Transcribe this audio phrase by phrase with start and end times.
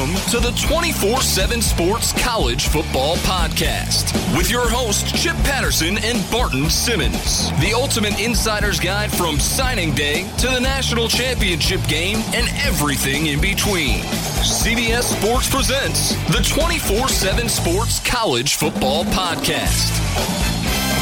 [0.00, 6.24] Welcome to the 24 7 Sports College Football Podcast with your hosts, Chip Patterson and
[6.30, 7.50] Barton Simmons.
[7.60, 13.42] The ultimate insider's guide from signing day to the national championship game and everything in
[13.42, 14.00] between.
[14.40, 19.92] CBS Sports presents the 24 7 Sports College Football Podcast.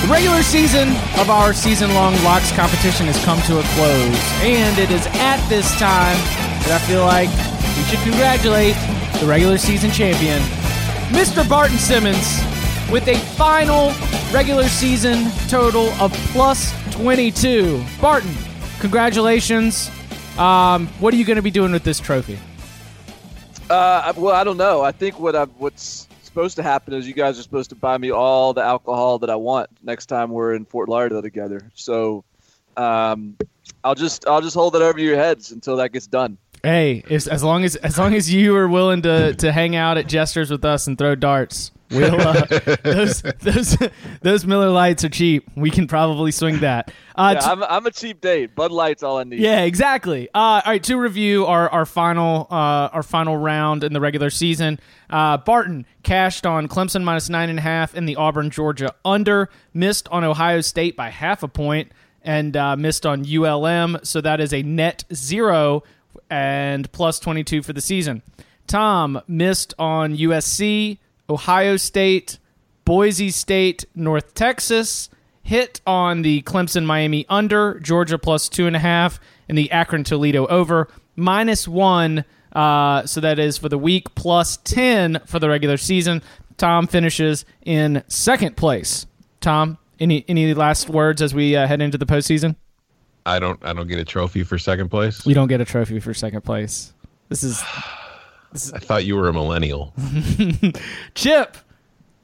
[0.03, 0.89] The regular season
[1.21, 5.39] of our season long locks competition has come to a close, and it is at
[5.49, 6.19] this time
[6.67, 8.75] that I feel like we should congratulate
[9.21, 10.41] the regular season champion,
[11.11, 11.49] Mr.
[11.49, 12.43] Barton Simmons,
[12.91, 13.93] with a final
[14.33, 17.81] regular season total of plus 22.
[18.01, 18.35] Barton,
[18.81, 19.91] congratulations.
[20.39, 22.37] Um, what are you going to be doing with this trophy?
[23.71, 24.83] Uh, well, I don't know.
[24.83, 27.97] I think what I what's supposed to happen is you guys are supposed to buy
[27.97, 31.71] me all the alcohol that I want next time we're in Fort Lauderdale together.
[31.75, 32.25] So,
[32.77, 33.37] um,
[33.85, 36.39] I'll just I'll just hold it over your heads until that gets done.
[36.63, 39.99] Hey, as, as long as as long as you are willing to to hang out
[39.99, 42.45] at Jester's with us and throw darts, we'll uh,
[42.83, 43.77] those those
[44.23, 45.49] those Miller Lites are cheap.
[45.57, 46.91] We can probably swing that.
[47.15, 48.55] Uh, yeah, t- I'm, I'm a cheap date.
[48.55, 49.39] Bud Light's all I need.
[49.41, 50.29] yeah, exactly.
[50.35, 54.31] Uh, all right, to review our our final uh, our final round in the regular
[54.31, 54.81] season.
[55.09, 59.49] Uh, Barton cashed on Clemson minus nine and a half in the Auburn Georgia under,
[59.73, 63.99] missed on Ohio State by half a point, and uh, missed on ULM.
[64.03, 65.85] So that is a net zero
[66.31, 68.23] and plus 22 for the season.
[68.67, 72.39] Tom missed on USC, Ohio State,
[72.85, 75.09] Boise State, North Texas,
[75.43, 80.05] hit on the Clemson Miami under, Georgia plus two and a half, and the Akron
[80.05, 82.25] Toledo over, minus one.
[82.53, 86.23] Uh, so that is for the week, plus 10 for the regular season.
[86.57, 89.07] Tom finishes in second place.
[89.41, 92.57] Tom, any any last words as we uh, head into the postseason?
[93.29, 95.25] I don't I don't get a trophy for second place.
[95.27, 96.93] You don't get a trophy for second place.
[97.29, 97.63] This is
[98.75, 99.93] I thought you were a millennial.
[101.15, 101.57] Chip.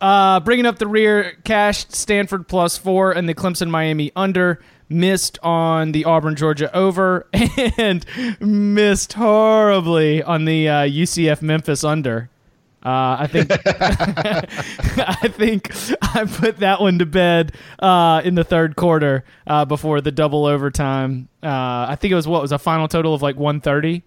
[0.00, 4.60] Uh, bringing up the rear, cashed Stanford plus four and the Clemson Miami under.
[4.88, 7.26] Missed on the Auburn Georgia over
[7.78, 8.04] and
[8.38, 12.28] missed horribly on the uh, UCF Memphis under.
[12.84, 15.70] Uh, I think I think
[16.02, 20.44] I put that one to bed uh, in the third quarter uh, before the double
[20.44, 21.28] overtime.
[21.42, 24.02] Uh, I think it was what was a final total of like 130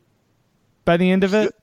[0.85, 1.55] by the end of it.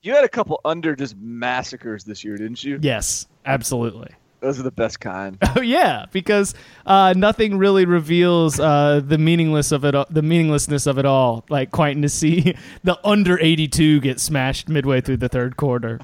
[0.00, 2.78] You had a couple under just massacres this year, didn't you?
[2.80, 4.10] Yes, absolutely.
[4.42, 5.38] Those are the best kind.
[5.54, 6.54] Oh yeah, because
[6.86, 11.44] uh, nothing really reveals uh, the meaningless of it, the meaninglessness of it all.
[11.50, 12.54] Like quite to see
[12.84, 16.00] the under eighty two get smashed midway through the third quarter.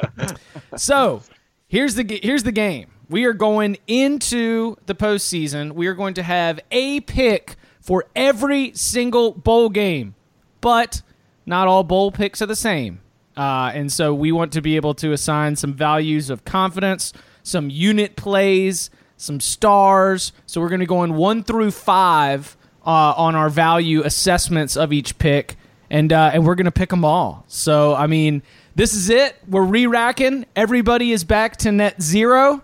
[0.76, 1.22] so
[1.66, 2.88] here's the here's the game.
[3.10, 5.72] We are going into the postseason.
[5.72, 10.14] We are going to have a pick for every single bowl game,
[10.60, 11.02] but
[11.46, 13.00] not all bowl picks are the same.
[13.36, 17.12] Uh, and so we want to be able to assign some values of confidence,
[17.48, 20.32] some unit plays, some stars.
[20.46, 24.92] So we're going to go in one through five uh, on our value assessments of
[24.92, 25.56] each pick,
[25.90, 27.44] and uh, and we're going to pick them all.
[27.48, 28.42] So I mean,
[28.74, 29.36] this is it.
[29.48, 30.46] We're re-racking.
[30.54, 32.62] Everybody is back to net zero,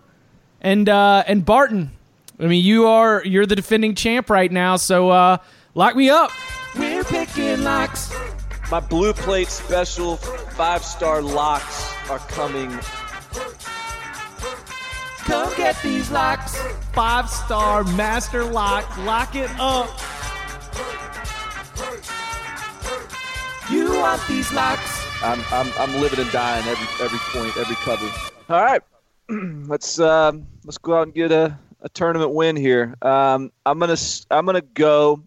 [0.61, 1.91] and uh, and Barton.
[2.39, 4.77] I mean, you are you're the defending champ right now.
[4.77, 5.39] So uh,
[5.75, 6.31] lock me up.
[6.77, 8.13] We're picking locks.
[8.71, 12.77] My blue plate special five star locks are coming.
[15.25, 16.61] Come get these locks.
[16.93, 18.97] Five star master lock.
[18.99, 19.89] Lock it up.
[23.71, 25.03] You want these locks?
[25.23, 28.07] I'm I'm I'm living and dying every every point, every cover.
[28.51, 28.83] All right,
[29.67, 32.95] let's um, let's go out and get a, a tournament win here.
[33.01, 33.97] Um, I'm gonna
[34.31, 35.23] I'm gonna go.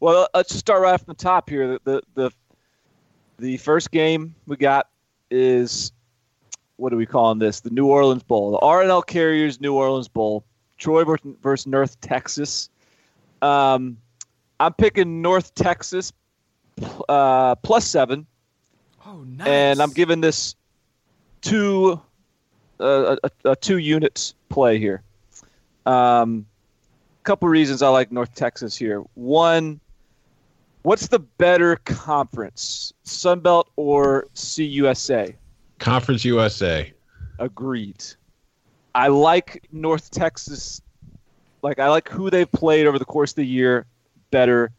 [0.00, 1.66] Well, let's just start right from the top here.
[1.66, 2.30] The the the,
[3.38, 4.88] the first game we got
[5.30, 5.93] is
[6.84, 7.60] what are we calling this?
[7.60, 10.44] The New Orleans Bowl, the RNL Carriers New Orleans Bowl.
[10.76, 12.68] Troy versus- versus North Texas.
[13.40, 13.96] Um,
[14.60, 16.12] I'm picking North Texas
[17.08, 18.26] uh, plus seven
[19.06, 19.46] Oh, nice.
[19.48, 20.56] and I'm giving this
[21.40, 21.98] two
[22.80, 25.02] uh, a, a two units play here.
[25.86, 26.44] Um,
[27.22, 28.98] couple reasons I like North Texas here.
[29.14, 29.80] One,
[30.82, 35.34] what's the better conference, Sun Belt or CUSA?
[35.78, 36.92] Conference USA.
[37.38, 38.04] Agreed.
[38.94, 40.80] I like North Texas.
[41.62, 43.86] Like I like who they've played over the course of the year
[44.30, 44.70] better.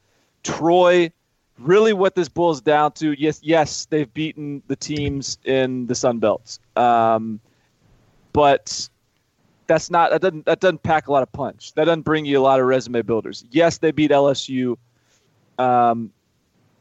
[0.43, 1.11] Troy,
[1.57, 6.19] really, what this boils down to, yes, yes, they've beaten the teams in the Sun
[6.19, 7.39] Belts, um,
[8.33, 8.87] but
[9.67, 11.73] that's not that doesn't that doesn't pack a lot of punch.
[11.73, 13.45] That doesn't bring you a lot of resume builders.
[13.49, 14.77] Yes, they beat LSU,
[15.57, 16.11] um,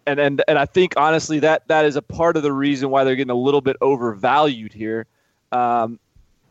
[0.07, 3.05] and and and I think honestly that that is a part of the reason why
[3.05, 5.07] they're getting a little bit overvalued here.
[5.53, 5.99] Um,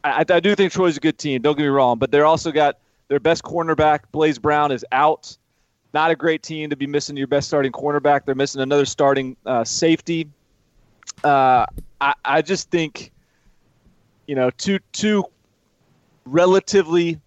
[0.03, 1.41] I, I do think Troy's a good team.
[1.41, 2.77] Don't get me wrong, but they're also got
[3.07, 5.37] their best cornerback, Blace Brown, is out.
[5.93, 8.25] Not a great team to be missing your best starting cornerback.
[8.25, 10.27] They're missing another starting uh, safety.
[11.23, 11.65] Uh,
[12.01, 13.11] I, I just think,
[14.27, 15.25] you know, two two
[16.25, 17.19] relatively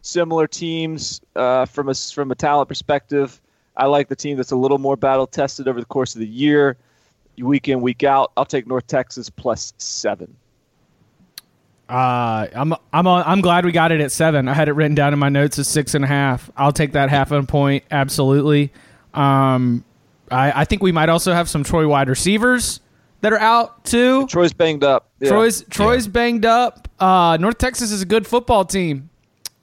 [0.00, 3.40] similar teams uh, from a from a talent perspective.
[3.76, 6.26] I like the team that's a little more battle tested over the course of the
[6.26, 6.76] year,
[7.38, 8.32] week in week out.
[8.36, 10.36] I'll take North Texas plus seven.
[11.88, 14.48] Uh, I'm I'm on, I'm glad we got it at seven.
[14.48, 16.50] I had it written down in my notes as six and a half.
[16.56, 18.72] I'll take that half a point absolutely.
[19.14, 19.84] Um,
[20.30, 22.80] I, I think we might also have some Troy wide receivers
[23.20, 24.26] that are out too.
[24.26, 25.10] Troy's banged up.
[25.20, 25.30] Yeah.
[25.30, 26.12] Troy's Troy's yeah.
[26.12, 26.88] banged up.
[26.98, 29.10] Uh, North Texas is a good football team.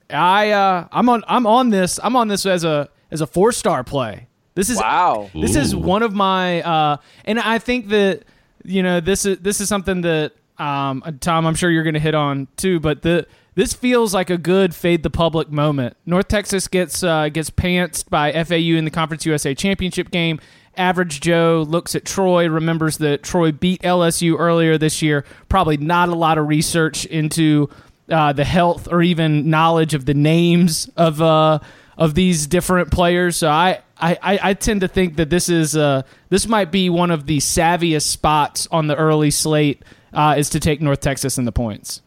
[0.10, 2.00] I uh, I'm on I'm on this.
[2.04, 4.28] I'm on this as a as a four star play.
[4.56, 5.30] This is wow.
[5.34, 5.60] This Ooh.
[5.60, 8.24] is one of my uh, and I think that
[8.64, 12.00] you know this is this is something that um, Tom, I'm sure you're going to
[12.00, 13.26] hit on too, but the
[13.56, 15.98] this feels like a good fade the public moment.
[16.06, 20.40] North Texas gets uh, gets pantsed by FAU in the Conference USA championship game.
[20.78, 25.26] Average Joe looks at Troy, remembers that Troy beat LSU earlier this year.
[25.50, 27.70] Probably not a lot of research into
[28.10, 31.60] uh, the health or even knowledge of the names of uh,
[32.00, 33.36] of these different players.
[33.36, 37.12] So I, I, I tend to think that this is uh, this might be one
[37.12, 41.46] of the savviest spots on the early slate uh, is to take North Texas in
[41.46, 42.02] the points.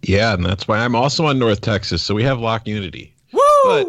[0.00, 2.02] Yeah, and that's why I'm also on North Texas.
[2.02, 3.14] So we have lock unity.
[3.32, 3.40] Woo!
[3.64, 3.88] But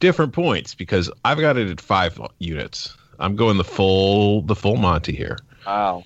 [0.00, 2.96] different points because I've got it at five units.
[3.18, 5.36] I'm going the full the full Monty here.
[5.66, 6.04] Wow.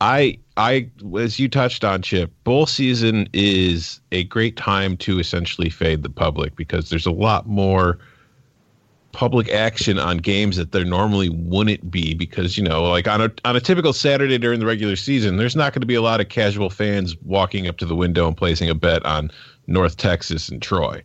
[0.00, 5.70] I I as you touched on Chip, bowl season is a great time to essentially
[5.70, 7.98] fade the public because there's a lot more
[9.12, 13.30] public action on games that there normally wouldn't be because you know like on a
[13.44, 16.20] on a typical Saturday during the regular season there's not going to be a lot
[16.20, 19.30] of casual fans walking up to the window and placing a bet on
[19.66, 21.02] North Texas and Troy.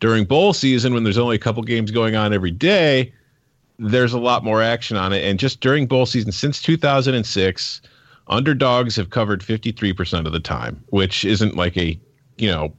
[0.00, 3.12] During bowl season when there's only a couple games going on every day,
[3.78, 7.82] there's a lot more action on it and just during bowl season since 2006
[8.28, 11.98] underdogs have covered 53% of the time, which isn't like a,
[12.36, 12.72] you know,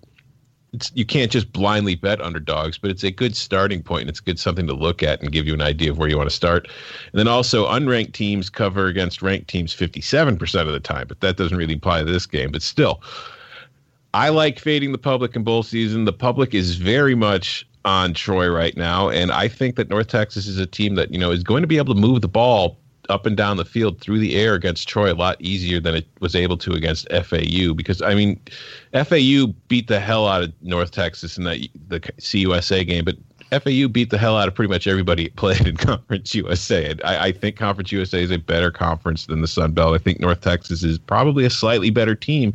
[0.94, 4.02] you can't just blindly bet underdogs, but it's a good starting point.
[4.02, 6.18] And it's good something to look at and give you an idea of where you
[6.18, 6.68] want to start.
[7.12, 11.38] And then also, unranked teams cover against ranked teams 57% of the time, but that
[11.38, 12.52] doesn't really apply to this game.
[12.52, 13.02] But still,
[14.14, 16.06] I like fading the public in bowl season.
[16.06, 20.48] The public is very much on Troy right now, and I think that North Texas
[20.48, 22.78] is a team that you know is going to be able to move the ball
[23.10, 26.08] up and down the field through the air against Troy a lot easier than it
[26.20, 28.40] was able to against FAU because I mean
[28.94, 33.18] FAU beat the hell out of North Texas in that the CUSA game, but
[33.52, 36.94] FAU beat the hell out of pretty much everybody played in Conference USA.
[37.04, 39.96] I, I, think Conference USA is a better conference than the Sun Belt.
[39.96, 42.54] I think North Texas is probably a slightly better team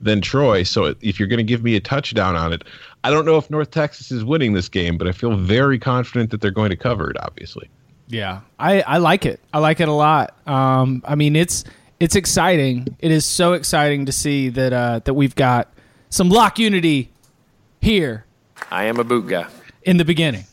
[0.00, 0.62] than Troy.
[0.62, 2.62] So if you're going to give me a touchdown on it,
[3.04, 6.30] I don't know if North Texas is winning this game, but I feel very confident
[6.30, 7.68] that they're going to cover it, obviously.
[8.08, 9.40] Yeah, I, I like it.
[9.52, 10.36] I like it a lot.
[10.46, 11.64] Um, I mean, it's
[12.00, 12.96] it's exciting.
[12.98, 15.72] It is so exciting to see that uh, that we've got
[16.10, 17.10] some lock unity
[17.80, 18.24] here.
[18.70, 19.46] I am a boot guy
[19.82, 20.44] in the beginning.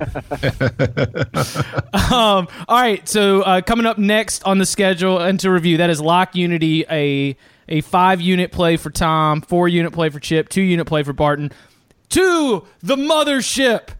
[1.92, 5.90] um, all right, so uh, coming up next on the schedule and to review that
[5.90, 7.36] is Lock Unity, a
[7.68, 11.12] a five unit play for Tom, four unit play for Chip, two unit play for
[11.12, 11.52] Barton.
[12.10, 13.90] To the mothership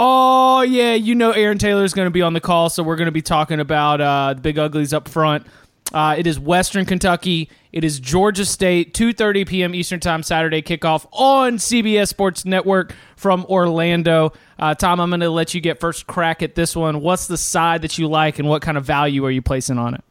[0.00, 2.94] Oh yeah, you know Aaron Taylor is going to be on the call, so we're
[2.94, 5.44] going to be talking about uh, the Big Uglies up front.
[5.92, 7.50] Uh, it is Western Kentucky.
[7.72, 8.94] It is Georgia State.
[8.94, 9.74] 2:30 p.m.
[9.74, 14.32] Eastern Time Saturday kickoff on CBS Sports Network from Orlando.
[14.56, 17.00] Uh, Tom, I'm going to let you get first crack at this one.
[17.00, 19.94] What's the side that you like, and what kind of value are you placing on
[19.94, 20.04] it?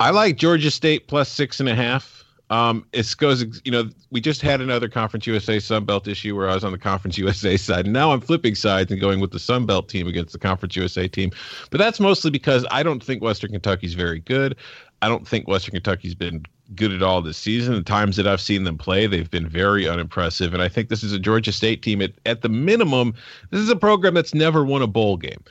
[0.00, 2.23] I like Georgia State plus six and a half.
[2.50, 6.48] Um, it goes, you know, we just had another Conference USA Sun Belt issue where
[6.48, 7.86] I was on the Conference USA side.
[7.86, 10.76] And now I'm flipping sides and going with the Sun Belt team against the Conference
[10.76, 11.30] USA team.
[11.70, 14.56] But that's mostly because I don't think Western Kentucky's very good.
[15.02, 17.74] I don't think Western Kentucky's been good at all this season.
[17.74, 20.54] The times that I've seen them play, they've been very unimpressive.
[20.54, 22.00] And I think this is a Georgia State team.
[22.00, 23.14] At, at the minimum,
[23.50, 25.42] this is a program that's never won a bowl game.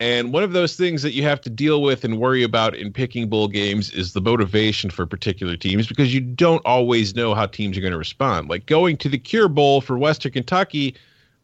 [0.00, 2.90] And one of those things that you have to deal with and worry about in
[2.90, 7.44] picking bowl games is the motivation for particular teams because you don't always know how
[7.44, 8.48] teams are going to respond.
[8.48, 10.96] Like going to the Cure Bowl for Western Kentucky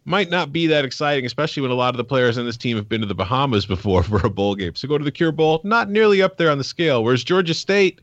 [0.06, 2.78] might not be that exciting, especially when a lot of the players on this team
[2.78, 4.74] have been to the Bahamas before for a bowl game.
[4.74, 7.04] So go to the Cure Bowl, not nearly up there on the scale.
[7.04, 8.00] Whereas Georgia State,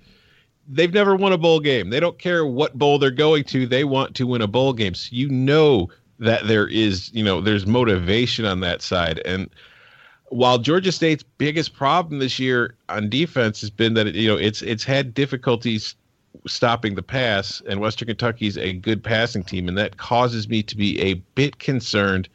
[0.68, 1.90] they've never won a bowl game.
[1.90, 4.94] They don't care what bowl they're going to, they want to win a bowl game.
[4.94, 9.20] So you know that there is, you know, there's motivation on that side.
[9.26, 9.50] And
[10.34, 14.62] while Georgia State's biggest problem this year on defense has been that you know it's
[14.64, 15.96] it's had difficulties
[16.48, 20.76] stopping the pass, and Western Kentucky's a good passing team, and that causes me to
[20.76, 22.28] be a bit concerned.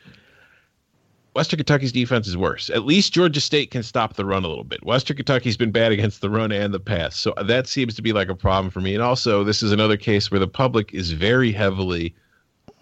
[1.34, 2.70] Western Kentucky's defense is worse.
[2.70, 4.84] At least Georgia State can stop the run a little bit.
[4.84, 7.16] Western Kentucky's been bad against the run and the pass.
[7.16, 8.94] So that seems to be like a problem for me.
[8.94, 12.14] And also, this is another case where the public is very heavily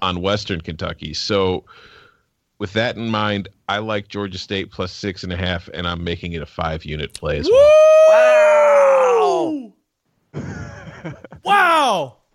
[0.00, 1.12] on Western Kentucky.
[1.12, 1.64] So
[2.58, 6.02] with that in mind, I like Georgia State plus six and a half, and I'm
[6.04, 7.72] making it a five unit play as well.
[8.08, 9.72] Wow!
[11.42, 12.16] wow!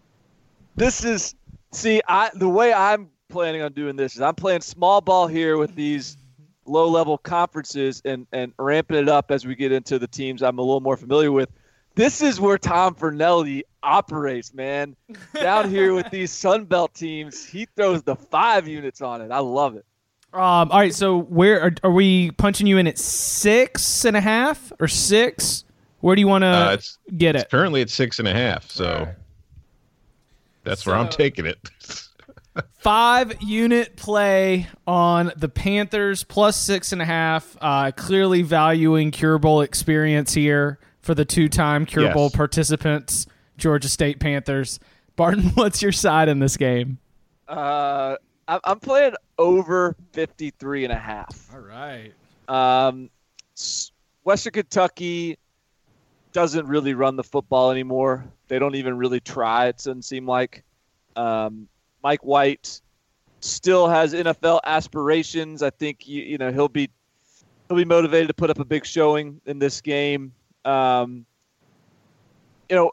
[0.73, 1.35] This is
[1.73, 5.57] see, I the way I'm planning on doing this is I'm playing small ball here
[5.57, 6.17] with these
[6.65, 10.57] low level conferences and and ramping it up as we get into the teams I'm
[10.59, 11.49] a little more familiar with.
[11.95, 14.95] This is where Tom Fornelli operates, man.
[15.33, 19.29] Down here with these Sun Belt teams, he throws the five units on it.
[19.29, 19.85] I love it.
[20.33, 24.21] Um, all right, so where are, are we punching you in at six and a
[24.21, 25.65] half or six?
[25.99, 26.77] Where do you want to Uh,
[27.17, 27.51] get It's it?
[27.51, 29.07] currently it's six and a half, so
[30.63, 31.57] that's where I'm taking it.
[32.79, 37.55] Five unit play on the Panthers plus six and a half.
[37.61, 42.13] Uh, clearly valuing Cure Bowl experience here for the two time Cure Yes.
[42.13, 43.25] Bowl participants,
[43.57, 44.79] Georgia State Panthers.
[45.15, 46.97] Barton, what's your side in this game?
[47.47, 48.17] Uh, I-
[48.63, 51.49] I'm playing over 53 and a half.
[51.53, 52.11] All right.
[52.47, 53.09] Um,
[54.23, 55.37] Western Kentucky
[56.33, 58.25] doesn't really run the football anymore.
[58.47, 59.67] They don't even really try.
[59.67, 60.63] It doesn't seem like.
[61.15, 61.67] Um,
[62.03, 62.81] Mike White
[63.41, 65.61] still has NFL aspirations.
[65.61, 66.89] I think you, you know he'll be
[67.67, 70.33] he'll be motivated to put up a big showing in this game.
[70.65, 71.25] Um,
[72.69, 72.91] you know,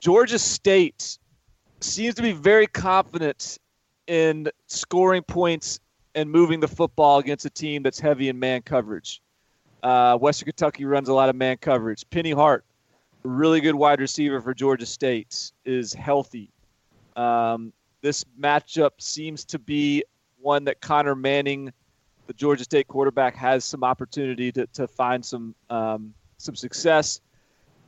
[0.00, 1.18] Georgia State
[1.80, 3.58] seems to be very confident
[4.08, 5.78] in scoring points
[6.14, 9.22] and moving the football against a team that's heavy in man coverage.
[9.82, 12.04] Uh, Western Kentucky runs a lot of man coverage.
[12.10, 12.64] Penny Hart,
[13.22, 16.50] really good wide receiver for Georgia State, is healthy.
[17.14, 20.02] Um, this matchup seems to be
[20.40, 21.72] one that Conner Manning,
[22.26, 27.20] the Georgia State quarterback, has some opportunity to, to find some um, some success.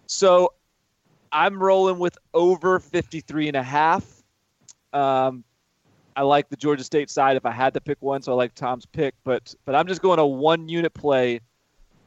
[0.07, 0.53] So
[1.33, 4.23] I'm rolling with over 53 and a half.
[4.93, 5.45] Um,
[6.21, 8.55] I like the Georgia State side if I had to pick one, so I like
[8.55, 11.41] Tom's pick, but but I'm just going a one unit play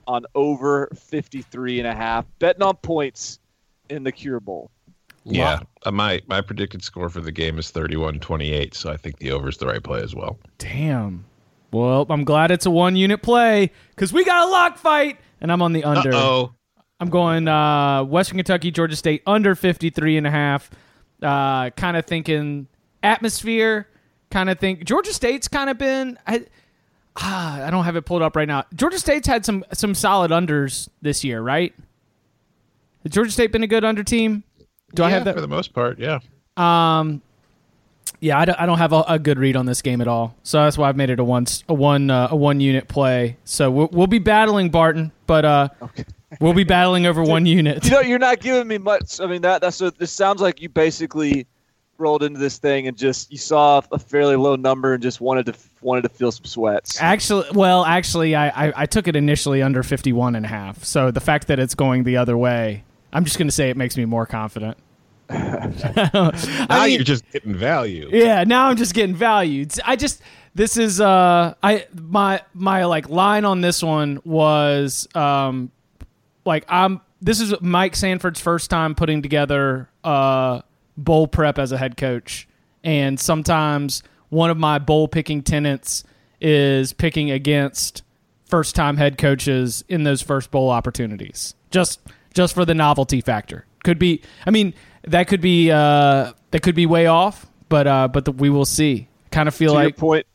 [0.05, 3.39] on over 53 and a half, betting on points
[3.89, 4.70] in the Cure Bowl.
[5.24, 9.32] Yeah, uh, my my predicted score for the game is 31-28, so I think the
[9.32, 10.38] over is the right play as well.
[10.60, 11.25] Damn.
[11.72, 15.51] Well, I'm glad it's a one unit play because we got a lock fight, and
[15.51, 16.12] I'm on the under.
[16.13, 16.53] Oh,
[17.00, 20.70] I'm going uh, Western Kentucky, Georgia State under 53 and a half.
[21.20, 22.67] Uh, kind of thinking
[23.01, 23.88] atmosphere.
[24.33, 26.17] Kind of think Georgia State's kind of been.
[26.25, 26.47] I,
[27.17, 28.63] ah, I don't have it pulled up right now.
[28.73, 31.71] Georgia State's had some some solid unders this year, right?
[33.03, 34.43] Has Georgia State been a good under team?
[34.95, 35.35] Do I have that?
[35.35, 35.99] for the most part?
[35.99, 36.17] Yeah.
[36.57, 37.21] Um,
[38.21, 40.35] yeah, I don't, I don't have a, a good read on this game at all,
[40.41, 43.37] so that's why I've made it a one a one uh, a one unit play.
[43.43, 45.69] So we'll, we'll be battling Barton, but uh,
[46.39, 47.85] we'll be battling over one unit.
[47.85, 49.21] You know, you're not giving me much.
[49.21, 50.59] I mean, that that's what this sounds like.
[50.59, 51.45] You basically
[51.97, 55.45] rolled into this thing and just you saw a fairly low number and just wanted
[55.47, 57.01] to wanted to feel some sweats.
[57.01, 60.83] Actually, well, actually, I, I, I took it initially under 51 and a half.
[60.83, 63.77] So the fact that it's going the other way, I'm just going to say it
[63.77, 64.77] makes me more confident.
[65.29, 66.31] Now
[66.69, 68.09] I mean- you're just getting value.
[68.12, 69.73] Yeah, now I'm just getting valued.
[69.85, 70.21] I just
[70.53, 75.71] this is uh I my my like line on this one was um
[76.45, 80.62] like I'm this is Mike Sanford's first time putting together uh
[80.97, 82.47] bowl prep as a head coach
[82.83, 86.03] and sometimes one of my bowl picking tenants
[86.41, 88.03] is picking against
[88.45, 91.55] first time head coaches in those first bowl opportunities.
[91.71, 92.01] Just
[92.33, 93.65] just for the novelty factor.
[93.83, 94.73] Could be I mean,
[95.03, 98.65] that could be uh that could be way off, but uh but the, we will
[98.65, 99.07] see.
[99.31, 100.25] Kind of feel to your like point,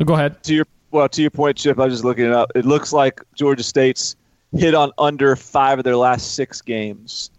[0.00, 0.42] oh, go ahead.
[0.44, 1.78] to your well, to your point, Chip.
[1.78, 2.50] I was just looking it up.
[2.54, 4.16] It looks like Georgia State's
[4.52, 7.30] hit on under five of their last six games.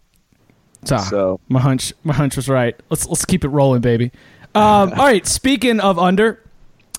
[0.86, 2.76] So, So my hunch my hunch was right.
[2.90, 4.12] Let's let's keep it rolling, baby.
[4.56, 6.44] Um, all right, speaking of under,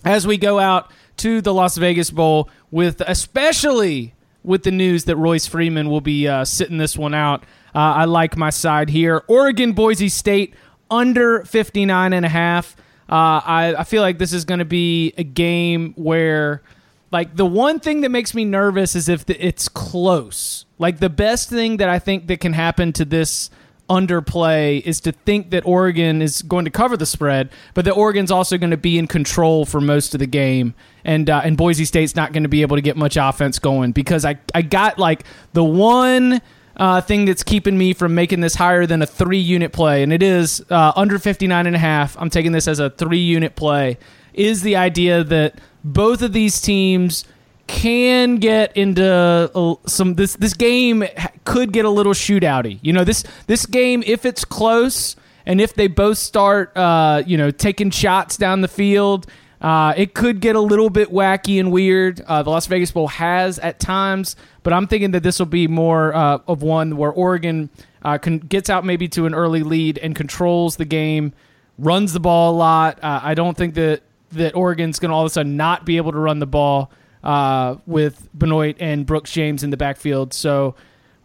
[0.04, 5.16] as we go out to the Las Vegas Bowl with especially with the news that
[5.16, 7.44] Royce Freeman will be uh, sitting this one out.
[7.74, 9.22] Uh, I like my side here.
[9.28, 10.54] Oregon Boise State
[10.90, 12.74] under 59 and a half.
[13.08, 16.62] Uh, I, I feel like this is going to be a game where
[17.10, 20.64] like the one thing that makes me nervous is if the, it's close.
[20.78, 23.50] Like the best thing that I think that can happen to this
[23.90, 28.30] underplay is to think that Oregon is going to cover the spread, but that Oregon's
[28.30, 31.84] also going to be in control for most of the game, and uh, and Boise
[31.84, 34.98] State's not going to be able to get much offense going because I I got
[34.98, 36.40] like the one.
[36.76, 40.14] Uh, thing that's keeping me from making this higher than a three unit play, and
[40.14, 42.16] it is uh, under 59 and a half.
[42.16, 43.98] I'm taking this as a three unit play.
[44.32, 47.26] Is the idea that both of these teams
[47.70, 51.04] can get into some this this game
[51.44, 52.80] could get a little shootouty.
[52.82, 55.14] You know this this game if it's close
[55.46, 59.26] and if they both start uh, you know taking shots down the field.
[59.60, 62.22] Uh, it could get a little bit wacky and weird.
[62.22, 65.68] Uh, the Las Vegas Bowl has at times, but I'm thinking that this will be
[65.68, 67.68] more uh, of one where Oregon
[68.02, 71.34] uh, can, gets out maybe to an early lead and controls the game,
[71.78, 73.04] runs the ball a lot.
[73.04, 74.00] Uh, I don't think that
[74.32, 76.90] that Oregon's going to all of a sudden not be able to run the ball
[77.22, 80.32] uh, with Benoit and Brooks James in the backfield.
[80.32, 80.74] So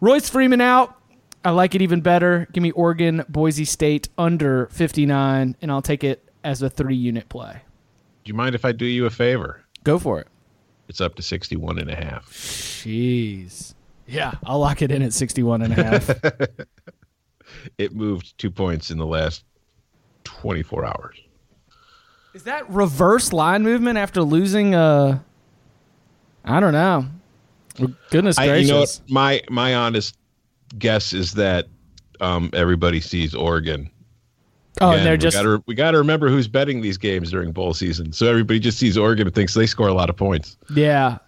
[0.00, 0.94] Royce Freeman out.
[1.44, 2.48] I like it even better.
[2.52, 7.28] Give me Oregon, Boise State under 59, and I'll take it as a three unit
[7.28, 7.62] play.
[8.24, 9.62] Do you mind if I do you a favor?
[9.84, 10.26] Go for it.
[10.88, 12.28] It's up to 61 and a half.
[12.30, 13.74] Jeez.
[14.06, 16.10] Yeah, I'll lock it in at 61 and a half.
[17.78, 19.44] it moved two points in the last
[20.24, 21.20] 24 hours.
[22.34, 25.20] Is that reverse line movement after losing uh
[26.46, 27.06] I don't know.
[28.10, 28.38] Goodness gracious.
[28.38, 30.16] I, you know my my honest
[30.78, 31.66] guess is that
[32.20, 33.90] um, everybody sees Oregon.
[34.80, 37.74] Oh, Again, and they're just we got to remember who's betting these games during bowl
[37.74, 38.12] season.
[38.12, 40.56] So everybody just sees Oregon and thinks they score a lot of points.
[40.74, 41.18] Yeah.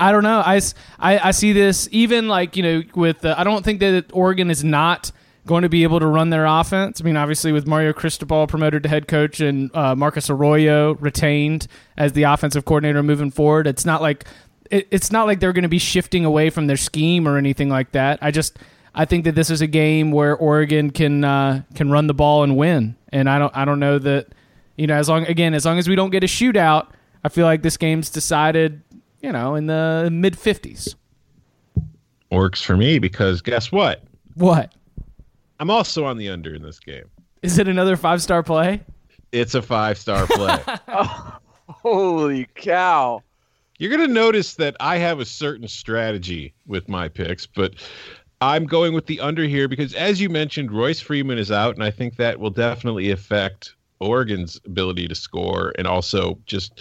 [0.00, 0.42] I don't know.
[0.44, 0.60] I,
[0.98, 4.50] I, I see this even like, you know, with uh, I don't think that Oregon
[4.50, 5.12] is not
[5.46, 7.00] going to be able to run their offense.
[7.00, 11.66] I mean, obviously, with Mario Cristobal promoted to head coach and uh, Marcus Arroyo retained
[11.96, 14.24] as the offensive coordinator moving forward, it's not like
[14.70, 17.68] it, it's not like they're going to be shifting away from their scheme or anything
[17.68, 18.18] like that.
[18.22, 18.58] I just
[18.94, 22.42] I think that this is a game where Oregon can uh, can run the ball
[22.44, 24.28] and win, and I don't I don't know that
[24.76, 26.88] you know as long again as long as we don't get a shootout,
[27.24, 28.82] I feel like this game's decided
[29.20, 30.94] you know in the mid fifties.
[32.30, 34.02] Works for me because guess what?
[34.34, 34.72] What?
[35.60, 37.04] I'm also on the under in this game.
[37.42, 38.80] Is it another five star play?
[39.32, 40.58] It's a five star play.
[40.88, 43.22] oh, holy cow!
[43.84, 47.74] You're going to notice that I have a certain strategy with my picks, but
[48.40, 51.84] I'm going with the under here because, as you mentioned, Royce Freeman is out, and
[51.84, 55.74] I think that will definitely affect Oregon's ability to score.
[55.76, 56.80] And also, just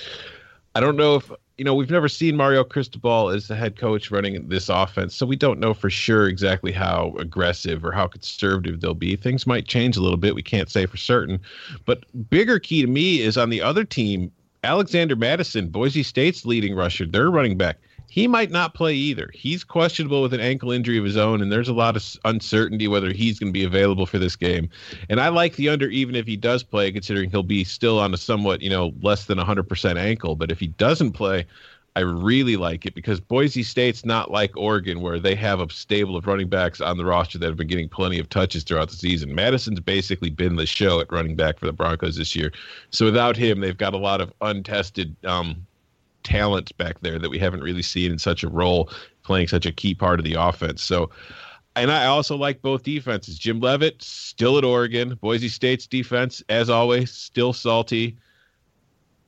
[0.75, 4.09] I don't know if you know we've never seen Mario Cristobal as the head coach
[4.09, 8.79] running this offense, so we don't know for sure exactly how aggressive or how conservative
[8.79, 9.17] they'll be.
[9.17, 10.35] Things might change a little bit.
[10.35, 11.41] We can't say for certain,
[11.83, 14.31] but bigger key to me is on the other team
[14.63, 17.80] Alexander Mattison, Boise State's leading rusher, their running back,
[18.13, 19.32] he might not play either.
[19.34, 22.88] He's questionable with an ankle injury of his own, and there's a lot of uncertainty
[22.88, 24.69] whether he's going to be available for this game.
[25.10, 28.13] And I like the under even if he does play, considering he'll be still on
[28.13, 30.36] a somewhat, you know, less than 100% ankle.
[30.36, 31.47] But if he doesn't play,
[31.95, 36.15] I really like it because Boise State's not like Oregon, where they have a stable
[36.15, 38.95] of running backs on the roster that have been getting plenty of touches throughout the
[38.95, 39.36] season.
[39.36, 42.51] Mattison's basically been the show at running back for the Broncos this year.
[42.89, 45.67] So without him, they've got a lot of untested um,
[46.23, 48.89] talent back there that we haven't really seen in such a role,
[49.21, 50.82] playing such a key part of the offense.
[50.82, 51.12] So,
[51.75, 53.38] and I also like both defenses.
[53.38, 55.15] Jim Leavitt still at Oregon.
[55.21, 58.17] Boise State's defense, as always, still salty.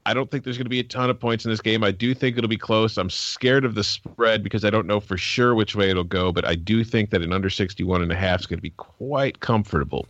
[0.07, 1.83] I don't think there's going to be a ton of points in this game.
[1.83, 2.97] I do think it'll be close.
[2.97, 6.31] I'm scared of the spread because I don't know for sure which way it'll go,
[6.31, 8.73] but I do think that an under 61 and a half is going to be
[8.77, 10.05] quite comfortable.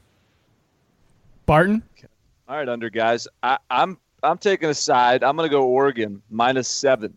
[1.46, 1.82] Barton?
[2.50, 3.28] All right, under guys.
[3.42, 5.24] I, I'm I'm taking a side.
[5.24, 7.16] I'm going to go Oregon minus seven.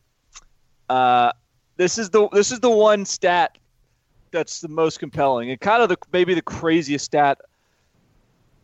[0.89, 1.33] Uh,
[1.77, 3.59] this is the this is the one stat
[4.31, 7.39] that's the most compelling and kind of the maybe the craziest stat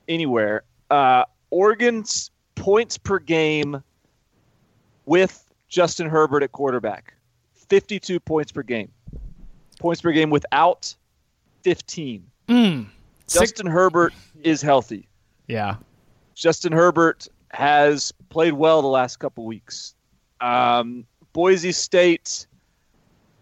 [0.09, 0.63] anywhere.
[0.91, 3.83] Uh, Oregon's points per game
[5.07, 7.15] with Justin Herbert at quarterback.
[7.55, 8.91] 52 points per game.
[9.81, 10.95] Points per game without
[11.63, 12.25] 15.
[12.49, 12.87] Mm.
[13.29, 14.13] Justin Herbert
[14.43, 15.09] is healthy.
[15.47, 15.77] Yeah.
[16.35, 19.95] Justin Herbert has played well the last couple weeks.
[20.41, 22.47] Um, Boise State,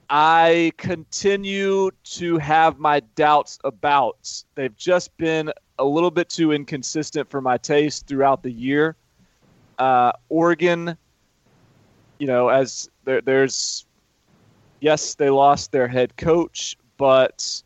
[0.09, 4.45] I continue to have my doubts about.
[4.55, 8.97] They've just been a little bit too inconsistent for my taste throughout the year.
[9.79, 10.97] Uh, Oregon
[12.23, 13.85] you know, as there, there's,
[14.81, 17.61] yes, they lost their head coach, but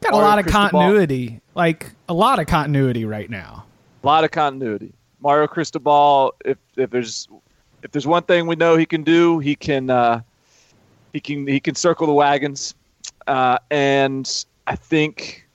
[0.00, 3.66] got a lot of Cristobal, continuity, like a lot of continuity right now.
[4.02, 4.94] A lot of continuity.
[5.20, 7.28] Mario Cristobal, if if there's
[7.82, 10.22] if there's one thing we know he can do, he can uh,
[11.12, 12.74] he can he can circle the wagons,
[13.26, 15.46] uh, and I think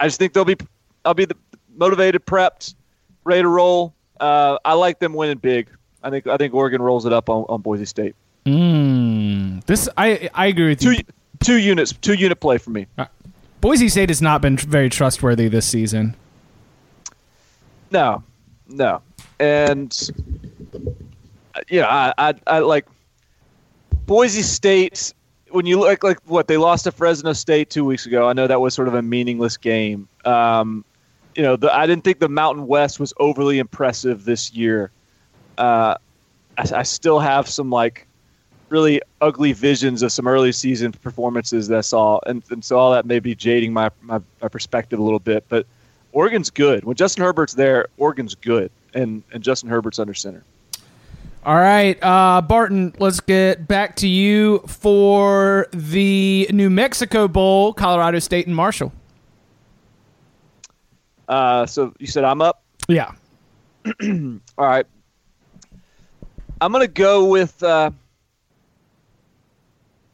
[0.00, 0.56] I just think they'll be
[1.04, 1.36] I'll be the
[1.76, 2.76] motivated, prepped,
[3.24, 3.92] ready to roll.
[4.18, 5.68] Uh, I like them winning big.
[6.02, 8.14] I think I think Oregon rolls it up on, on Boise State.
[8.46, 11.02] Mm, this I I agree with Two you.
[11.40, 12.86] two units, two unit play for me.
[13.60, 16.14] Boise State has not been tr- very trustworthy this season.
[17.90, 18.22] No,
[18.68, 19.02] no,
[19.40, 19.96] and
[21.54, 22.86] uh, you know, I, I, I like
[24.06, 25.14] Boise State.
[25.50, 28.46] When you look like what they lost to Fresno State two weeks ago, I know
[28.46, 30.06] that was sort of a meaningless game.
[30.26, 30.84] Um,
[31.34, 34.90] you know, the, I didn't think the Mountain West was overly impressive this year.
[35.58, 35.96] Uh,
[36.56, 38.06] I, I still have some like
[38.68, 42.92] really ugly visions of some early season performances that I saw, and, and so all
[42.92, 45.44] that may be jading my, my, my perspective a little bit.
[45.48, 45.66] But
[46.12, 46.84] Oregon's good.
[46.84, 50.44] When Justin Herbert's there, Oregon's good, and and Justin Herbert's under center.
[51.44, 58.18] All right, uh, Barton, let's get back to you for the New Mexico Bowl, Colorado
[58.18, 58.92] State and Marshall.
[61.28, 62.62] Uh, so you said I'm up.
[62.88, 63.12] Yeah.
[64.02, 64.86] All right.
[66.60, 67.90] I'm gonna go with uh,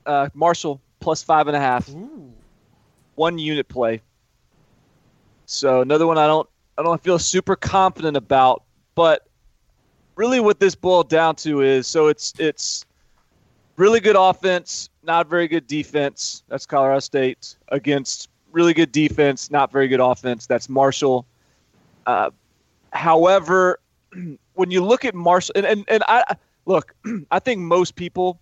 [0.05, 1.89] uh, Marshall plus five and a half.
[3.15, 4.03] One unit play.
[5.47, 8.63] So another one I don't I don't feel super confident about,
[8.95, 9.27] but
[10.17, 12.85] really what this boiled down to is so it's it's
[13.77, 16.43] really good offense, not very good defense.
[16.49, 20.47] That's Colorado State against really good defense, not very good offense.
[20.47, 21.27] That's Marshall.
[22.07, 22.31] Uh,
[22.93, 23.79] however,
[24.55, 26.95] when you look at Marshall, and, and, and I look,
[27.31, 28.39] I think most people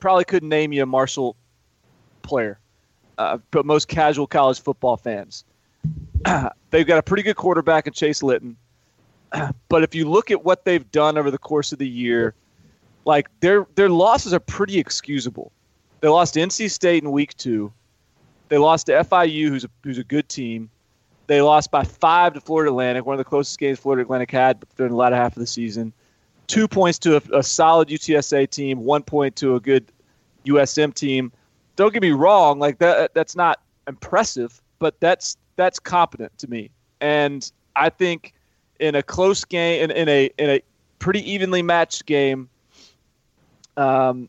[0.00, 1.36] probably couldn't name you a Marshall
[2.22, 2.58] player,
[3.18, 5.44] uh, but most casual college football fans.
[6.70, 8.56] they've got a pretty good quarterback in Chase Litton.
[9.68, 12.34] But if you look at what they've done over the course of the year,
[13.04, 15.52] like their their losses are pretty excusable.
[16.00, 17.72] They lost NC State in week two.
[18.48, 20.70] They lost to FIU, who's a, who's a good team.
[21.26, 24.64] They lost by five to Florida Atlantic, one of the closest games Florida Atlantic had
[24.76, 25.92] during the latter half of the season.
[26.46, 29.90] Two points to a, a solid UTSA team, one point to a good
[30.44, 31.32] USM team.
[31.74, 36.70] Don't get me wrong, like that that's not impressive, but that's that's competent to me.
[37.00, 38.32] And I think
[38.78, 40.62] in a close game, in, in a in a
[40.98, 42.48] pretty evenly matched game,
[43.76, 44.28] um,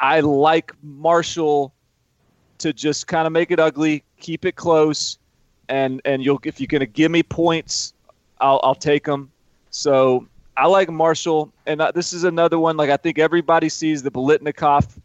[0.00, 1.74] I like Marshall
[2.58, 5.18] to just kind of make it ugly, keep it close,
[5.68, 7.94] and and you'll if you're going to give me points,
[8.40, 9.30] I'll I'll take them.
[9.70, 10.26] So
[10.56, 12.76] I like Marshall, and uh, this is another one.
[12.76, 14.98] Like I think everybody sees the Biletnikoff,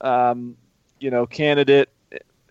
[0.00, 0.56] um,
[0.98, 1.88] you know, candidate,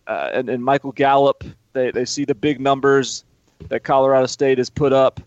[0.08, 1.44] uh, and, and Michael Gallup.
[1.74, 3.26] They they see the big numbers
[3.70, 5.20] that Colorado State has put up.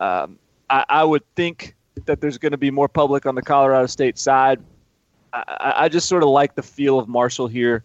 [0.00, 0.38] Um,
[0.70, 1.74] I, I would think
[2.04, 4.60] that there's going to be more public on the Colorado State side.
[5.32, 7.84] I, I just sort of like the feel of Marshall here.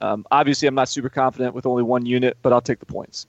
[0.00, 3.26] Um, obviously, I'm not super confident with only one unit, but I'll take the points.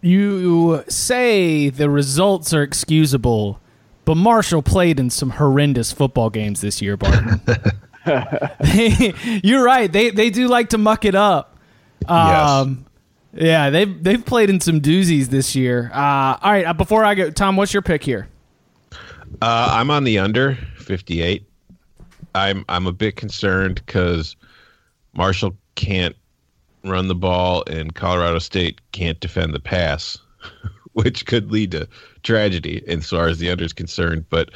[0.00, 3.60] You say the results are excusable,
[4.04, 7.40] but Marshall played in some horrendous football games this year, Barton.
[9.42, 9.90] You're right.
[9.90, 11.56] They they do like to muck it up.
[12.06, 12.84] Um,
[13.32, 15.90] Yeah, they've they've played in some doozies this year.
[15.92, 18.28] Uh, all right, uh, before I go, Tom, what's your pick here?
[19.40, 21.44] Uh, I'm on the under 58.
[22.34, 24.36] I'm I'm a bit concerned because
[25.14, 26.16] Marshall can't
[26.84, 30.18] run the ball and Colorado State can't defend the pass,
[30.92, 31.88] which could lead to
[32.22, 34.26] tragedy as far as the under is concerned.
[34.28, 34.50] But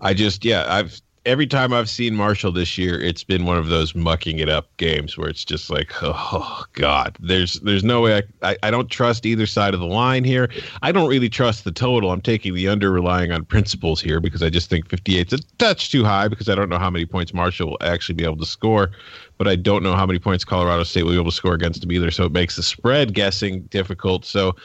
[0.00, 3.68] I just yeah I've every time I've seen Marshall this year, it's been one of
[3.68, 8.22] those mucking it up games where it's just like, oh God, there's there's no way
[8.42, 10.50] I, I, I don't trust either side of the line here.
[10.82, 12.10] I don't really trust the total.
[12.10, 15.42] I'm taking the under, relying on principles here because I just think 58 is a
[15.56, 18.38] touch too high because I don't know how many points Marshall will actually be able
[18.38, 18.90] to score,
[19.38, 21.80] but I don't know how many points Colorado State will be able to score against
[21.80, 22.10] them either.
[22.10, 24.24] So it makes the spread guessing difficult.
[24.24, 24.56] So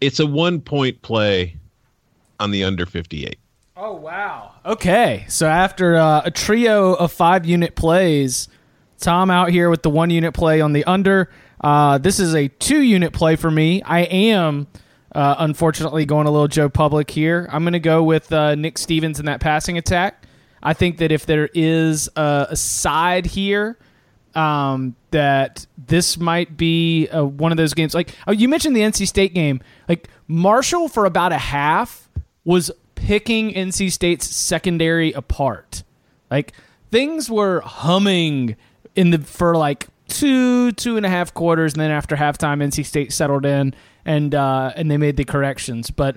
[0.00, 1.56] it's a one point play
[2.38, 3.38] on the under 58.
[3.78, 4.52] Oh wow.
[4.64, 8.48] Okay, so after uh, a trio of five unit plays,
[8.98, 11.30] Tom out here with the one unit play on the under.
[11.60, 13.82] Uh, this is a two unit play for me.
[13.82, 14.66] I am
[15.14, 17.50] uh, unfortunately going a little Joe Public here.
[17.52, 20.26] I'm going to go with uh, Nick Stevens in that passing attack.
[20.62, 23.76] I think that if there is a, a side here
[24.34, 27.94] um, that this might be uh, one of those games.
[27.94, 32.08] Like oh, you mentioned the NC State game, like Marshall for about a half
[32.42, 32.70] was
[33.06, 35.84] picking NC State's secondary apart.
[36.28, 36.52] Like
[36.90, 38.56] things were humming
[38.96, 42.84] in the for like two two and a half quarters, and then after halftime, NC
[42.84, 45.88] State settled in and uh, and they made the corrections.
[45.88, 46.16] But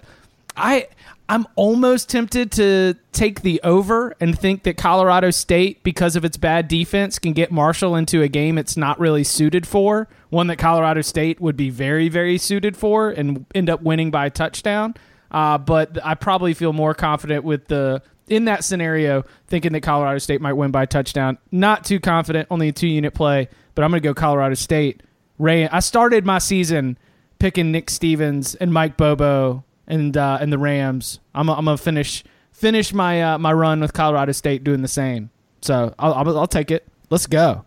[0.58, 0.88] I
[1.30, 6.38] I'm almost tempted to take the over and think that Colorado State, because of its
[6.38, 10.08] bad defense, can get Marshall into a game it's not really suited for.
[10.32, 14.26] One that Colorado State would be very, very suited for and end up winning by
[14.26, 14.96] a touchdown.
[15.32, 20.20] Uh, but I probably feel more confident with the in that scenario, thinking that Colorado
[20.20, 21.38] State might win by a touchdown.
[21.52, 25.02] Not too confident, only a two unit play, but I'm going to go Colorado State.
[25.40, 26.98] Ray, I started my season
[27.40, 31.20] picking Nick Stevens and Mike Bobo and uh, and the Rams.
[31.34, 35.30] I'm I'm gonna finish finish my uh, my run with Colorado State doing the same.
[35.62, 36.88] So I'll, I'll I'll take it.
[37.10, 37.66] Let's go.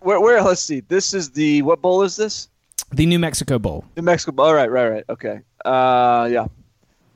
[0.00, 0.42] Where, where?
[0.42, 0.80] Let's see.
[0.80, 2.48] This is the what bowl is this?
[2.90, 3.84] The New Mexico Bowl.
[3.96, 4.32] New Mexico.
[4.32, 4.46] Bowl.
[4.46, 5.04] All right, right, right.
[5.08, 5.40] Okay.
[5.64, 6.46] Uh, yeah.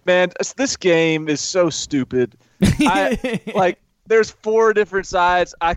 [0.06, 2.36] Man, this game is so stupid.
[2.62, 5.54] I, like, there's four different sides.
[5.60, 5.76] I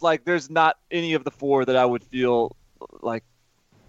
[0.00, 0.24] like.
[0.24, 2.54] There's not any of the four that I would feel
[3.00, 3.24] like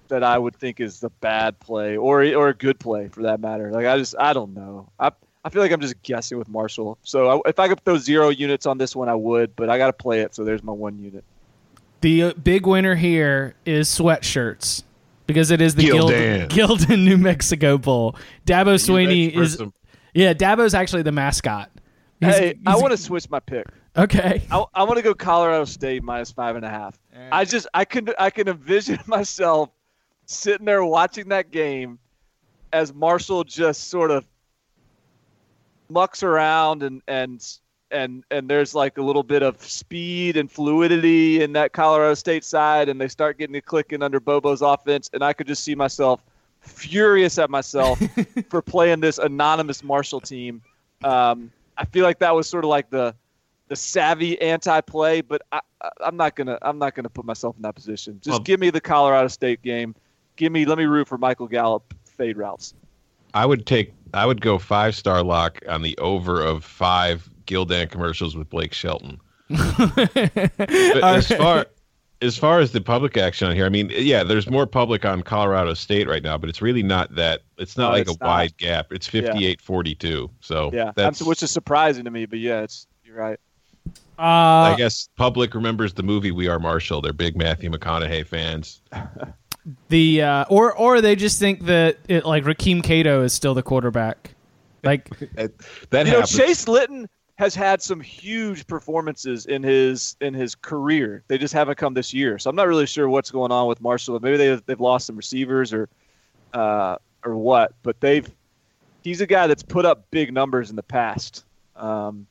[0.08, 3.40] that I would think is the bad play or or a good play for that
[3.42, 3.72] matter.
[3.72, 4.90] Like I just I don't know.
[5.00, 5.12] I
[5.44, 6.98] I feel like I'm just guessing with Marshall.
[7.04, 9.56] So I, if I could throw zero units on this one, I would.
[9.56, 10.34] But I got to play it.
[10.34, 11.24] So there's my one unit.
[12.02, 14.84] The uh, big winner here is sweatshirts
[15.28, 18.16] because it is the Gildan, Gildan New Mexico Bowl.
[18.46, 19.74] Dabo Swinney is some-
[20.14, 20.34] yeah.
[20.34, 21.72] Dabo's actually the mascot.
[22.22, 23.66] He's, hey, he's, I want to switch my pick.
[23.98, 24.44] Okay.
[24.52, 26.98] I, I want to go Colorado State minus five and a half.
[27.32, 29.70] I just I can I can envision myself
[30.26, 32.00] sitting there watching that game
[32.74, 34.26] as Marshall just sort of
[35.90, 37.46] mucks around and and
[37.96, 42.44] and and there's like a little bit of speed and fluidity in that Colorado State
[42.44, 45.76] side, and they start getting it clicking under Bobo's offense, and I could just see
[45.76, 46.22] myself
[46.60, 48.02] furious at myself
[48.50, 50.62] for playing this anonymous Marshall team.
[51.04, 53.16] Um, I feel like that was sort of like the
[53.68, 55.62] the savvy anti-play, but I,
[56.04, 58.20] am not gonna I'm not gonna put myself in that position.
[58.22, 59.96] Just well, give me the Colorado State game
[60.36, 62.74] give me let me root for Michael Gallup fade routes.
[63.34, 67.90] I would take I would go five star lock on the over of five Gildan
[67.90, 69.20] commercials with Blake Shelton.
[69.50, 71.68] as far
[72.22, 75.22] as far as the public action on here, I mean, yeah, there's more public on
[75.22, 77.42] Colorado State right now, but it's really not that.
[77.58, 78.28] It's not no, like it's a not.
[78.28, 78.92] wide gap.
[78.92, 80.30] It's 58-42.
[80.40, 83.40] So yeah, that's which is surprising to me, but yeah, it's you're right.
[84.18, 87.02] Uh, I guess public remembers the movie We Are Marshall.
[87.02, 88.82] They're big Matthew McConaughey fans.
[89.90, 93.64] the uh, or or they just think that it, like Rakeem Cato is still the
[93.64, 94.32] quarterback.
[94.84, 95.52] Like that,
[95.90, 101.24] that you know, Chase Litton has had some huge performances in his in his career.
[101.28, 102.40] They just haven't come this year.
[102.40, 104.20] So I'm not really sure what's going on with Marshall.
[104.20, 105.90] Maybe they they've lost some receivers or
[106.54, 107.74] uh, or what.
[107.84, 108.30] But they've
[109.04, 111.44] he's a guy that's put up big numbers in the past.
[111.76, 112.26] Um,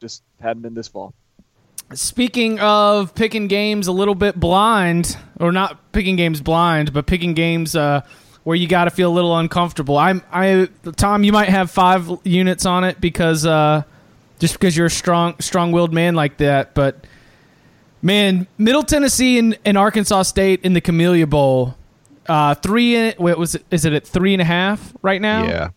[0.00, 1.14] just hadn't been this fall.
[1.94, 7.34] Speaking of picking games a little bit blind, or not picking games blind, but picking
[7.34, 8.00] games uh,
[8.44, 9.98] where you got to feel a little uncomfortable.
[9.98, 13.82] I'm, I, Tom, you might have five units on it because uh,
[14.42, 16.74] just because you're a strong, strong-willed man like that.
[16.74, 17.06] But
[18.02, 21.76] man, Middle Tennessee and, and Arkansas State in the Camellia Bowl,
[22.26, 23.12] uh, three.
[23.12, 23.64] What was it?
[23.70, 25.44] Is it at three and a half right now?
[25.44, 25.68] Yeah,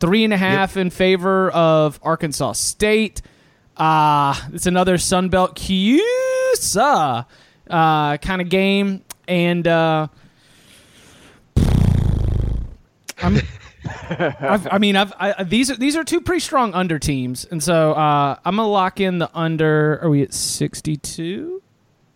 [0.00, 0.82] three and a half yep.
[0.82, 3.22] in favor of Arkansas State.
[3.76, 7.24] Uh, it's another Sunbelt CUSA
[7.70, 9.04] uh, kind of game.
[9.28, 10.08] And uh,
[13.22, 13.40] I'm.
[14.40, 17.62] I've, i mean, I've, I, these are these are two pretty strong under teams, and
[17.62, 20.00] so uh, I'm gonna lock in the under.
[20.02, 21.62] Are we at 62?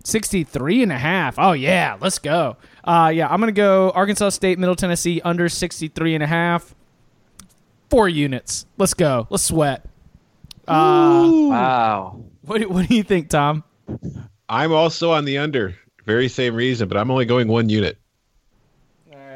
[0.04, 1.38] 63 and a half.
[1.38, 2.56] Oh yeah, let's go.
[2.85, 6.74] Uh, yeah, I'm gonna go Arkansas State, Middle Tennessee under 63 and a half.
[7.90, 8.66] Four units.
[8.78, 9.26] Let's go.
[9.30, 9.85] Let's sweat.
[10.66, 12.24] Uh, wow.
[12.42, 13.64] What do, what do you think, Tom?
[14.48, 15.74] I'm also on the under.
[16.04, 17.98] Very same reason, but I'm only going one unit.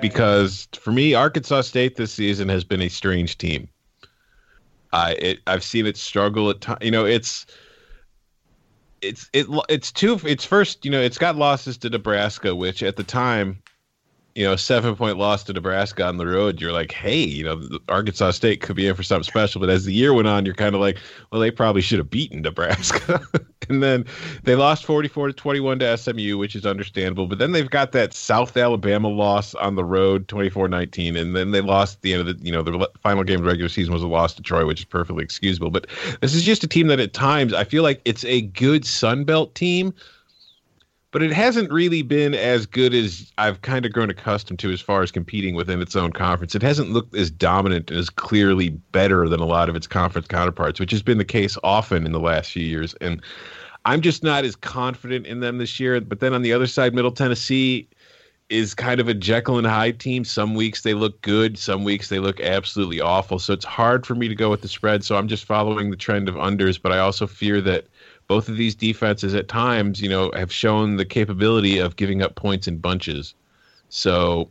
[0.00, 3.68] Because for me, Arkansas State this season has been a strange team.
[4.92, 6.78] I it, I've seen it struggle at times.
[6.82, 7.46] You know, it's
[9.02, 10.20] it's it it's two.
[10.24, 10.84] It's first.
[10.84, 13.62] You know, it's got losses to Nebraska, which at the time
[14.36, 17.66] you know, seven point loss to Nebraska on the road, you're like, hey, you know,
[17.88, 19.62] Arkansas State could be in for something special.
[19.62, 20.98] But as the year went on, you're kind of like,
[21.32, 23.26] well, they probably should have beaten Nebraska.
[23.70, 24.04] and then
[24.42, 27.26] they lost 44 to 21 to SMU, which is understandable.
[27.26, 31.16] But then they've got that South Alabama loss on the road, 24 19.
[31.16, 33.48] And then they lost the end of the, you know, the final game of the
[33.48, 35.70] regular season was a loss to Troy, which is perfectly excusable.
[35.70, 35.86] But
[36.20, 39.24] this is just a team that at times I feel like it's a good Sun
[39.24, 39.94] Belt team
[41.16, 44.82] but it hasn't really been as good as I've kind of grown accustomed to as
[44.82, 46.54] far as competing within its own conference.
[46.54, 50.26] It hasn't looked as dominant and as clearly better than a lot of its conference
[50.26, 52.92] counterparts, which has been the case often in the last few years.
[53.00, 53.22] And
[53.86, 55.98] I'm just not as confident in them this year.
[56.02, 57.88] But then on the other side, Middle Tennessee,
[58.50, 60.22] is kind of a Jekyll and Hyde team.
[60.22, 63.38] Some weeks they look good, some weeks they look absolutely awful.
[63.38, 65.02] So it's hard for me to go with the spread.
[65.02, 67.86] So I'm just following the trend of unders, but I also fear that
[68.28, 72.34] both of these defenses at times, you know, have shown the capability of giving up
[72.34, 73.34] points in bunches.
[73.88, 74.50] So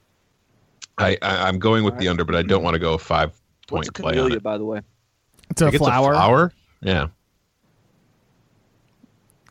[0.98, 3.32] I, I am going with the under, but I don't want to go a five
[3.68, 4.44] point What's a play on it.
[4.44, 4.82] by the way?
[5.50, 6.12] It's a I think flower.
[6.12, 6.54] It's a flower.
[6.82, 7.08] Yeah.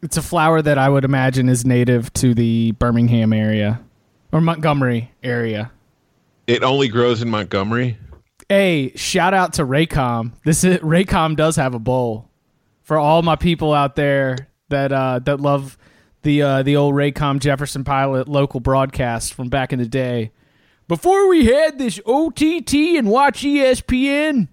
[0.03, 3.81] It's a flower that I would imagine is native to the Birmingham area
[4.33, 5.71] or Montgomery area.
[6.47, 7.97] It only grows in Montgomery.
[8.51, 10.33] Hey, shout out to Raycom.
[10.45, 12.29] This is Raycom does have a bowl
[12.85, 15.77] for all my people out there that uh, that love
[16.23, 20.31] the uh, the old Raycom Jefferson Pilot local broadcast from back in the day.
[20.87, 24.49] Before we had this OTT and watch ESPN,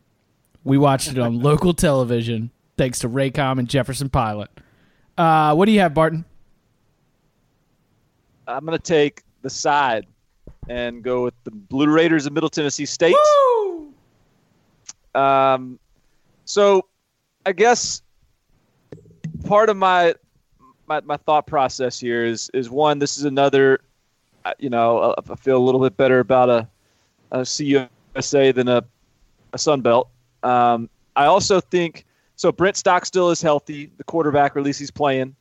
[0.64, 4.50] we watched it on local television thanks to Raycom and Jefferson Pilot.
[5.18, 6.26] Uh, what do you have, Barton?
[8.48, 10.08] I'm going to take the side
[10.70, 13.16] and go with the Blue Raiders of Middle Tennessee State.
[15.14, 15.78] Um,
[16.46, 16.88] so
[17.46, 18.02] I guess
[19.46, 20.16] part of my,
[20.88, 23.00] my my thought process here is is one.
[23.00, 23.82] This is another.
[24.46, 26.68] uh, You know, I I feel a little bit better about a,
[27.32, 28.84] a CUSA than a
[29.54, 30.10] a Sun Belt.
[30.44, 32.52] Um, I also think so.
[32.52, 33.92] Brent Stockstill is healthy.
[33.98, 35.36] The quarterback, release he's playing.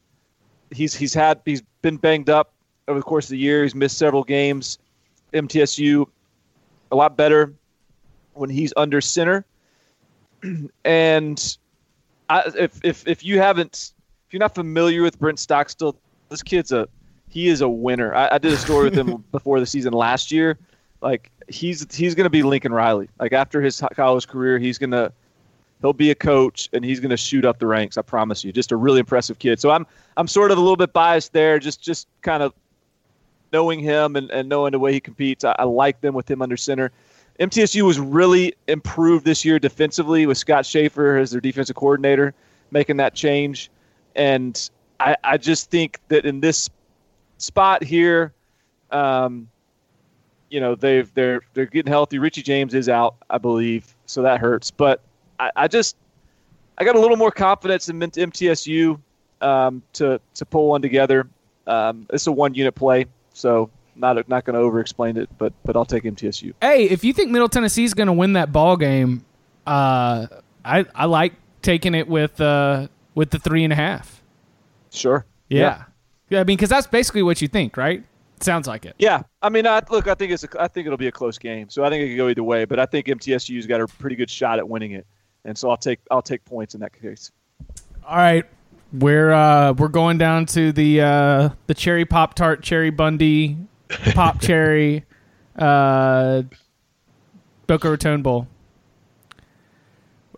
[0.73, 2.53] He's he's had he's been banged up
[2.89, 3.63] over the course of the year.
[3.63, 4.79] He's missed several games.
[5.33, 6.07] MTSU
[6.91, 7.55] a lot better
[8.35, 9.45] when he's under center.
[10.85, 11.59] and
[12.31, 13.93] I, if if if you haven't
[14.27, 15.97] if you're not familiar with Brent Stockstill,
[16.29, 16.89] this kid's a
[17.29, 18.15] he is a winner.
[18.15, 20.57] I, I did a story with him before the season last year.
[21.03, 23.09] Like he's he's going to be Lincoln Riley.
[23.19, 25.13] Like after his college career, he's going to
[25.81, 27.99] he'll be a coach and he's going to shoot up the ranks.
[27.99, 28.53] I promise you.
[28.53, 29.59] Just a really impressive kid.
[29.59, 29.85] So I'm
[30.17, 31.59] I'm sort of a little bit biased there.
[31.59, 32.55] Just just kind of
[33.53, 35.45] knowing him and, and knowing the way he competes.
[35.45, 36.93] I, I like them with him under center.
[37.39, 42.35] MTSU was really improved this year defensively with Scott Shafer as their defensive coordinator,
[42.71, 43.71] making that change.
[44.15, 46.69] And I, I just think that in this
[47.39, 48.33] spot here,
[48.91, 49.49] um,
[50.51, 52.19] you know, they've they're they're getting healthy.
[52.19, 54.71] Richie James is out, I believe, so that hurts.
[54.71, 55.01] But
[55.39, 55.97] I, I just
[56.77, 58.99] I got a little more confidence in MTSU
[59.41, 61.29] um, to to pull one together.
[61.67, 65.53] Um, it's a one unit play, so not not going to over explain it, but
[65.65, 66.55] but I'll take MTSU.
[66.61, 69.25] Hey, if you think Middle Tennessee is going to win that ball game,
[69.67, 70.27] uh,
[70.65, 74.23] I I like taking it with uh, with the three and a half.
[74.91, 75.25] Sure.
[75.49, 75.85] Yeah,
[76.29, 76.41] yeah.
[76.41, 78.05] I mean, because that's basically what you think, right?
[78.41, 78.95] Sounds like it.
[78.99, 81.37] Yeah, I mean, I, look, I think it's a, I think it'll be a close
[81.37, 82.65] game, so I think it could go either way.
[82.65, 85.07] But I think MTSU's got a pretty good shot at winning it,
[85.45, 87.31] and so I'll take I'll take points in that case.
[88.07, 88.47] All right,
[88.93, 93.59] we're uh, we're going down to the uh, the cherry pop tart, cherry Bundy,
[94.15, 95.05] pop cherry,
[95.57, 96.43] uh,
[97.67, 98.49] Boca Raton Bowl.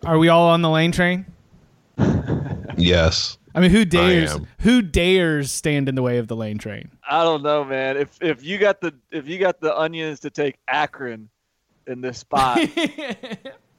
[0.05, 1.25] Are we all on the lane train?
[2.77, 3.37] Yes.
[3.55, 4.35] I mean, who dares?
[4.59, 6.89] Who dares stand in the way of the lane train?
[7.07, 7.97] I don't know, man.
[7.97, 11.29] If if you got the if you got the onions to take Akron
[11.85, 12.59] in this spot,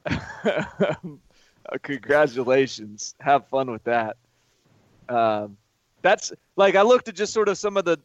[1.81, 3.15] congratulations.
[3.19, 4.17] Have fun with that.
[5.09, 5.57] Um,
[6.01, 7.99] that's like I looked at just sort of some of the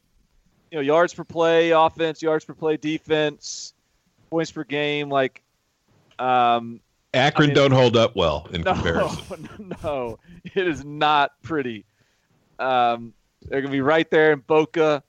[0.70, 3.74] you know yards per play offense, yards per play defense,
[4.30, 5.09] points per game.
[5.09, 5.42] Like,
[6.18, 6.80] um,
[7.14, 9.74] Akron I mean- don't hold up well in no, comparison.
[9.83, 11.85] no, it is not pretty.
[12.59, 13.12] Um,
[13.48, 15.02] they're gonna be right there in Boca.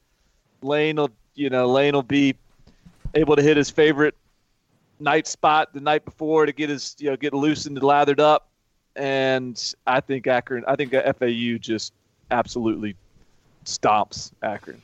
[0.61, 2.35] Lane will, you know, Lane will be
[3.13, 4.15] able to hit his favorite
[4.99, 8.47] night spot the night before to get his, you know, get loosened and lathered up.
[8.95, 11.93] And I think Akron, I think FAU just
[12.29, 12.95] absolutely
[13.65, 14.81] stomps Akron.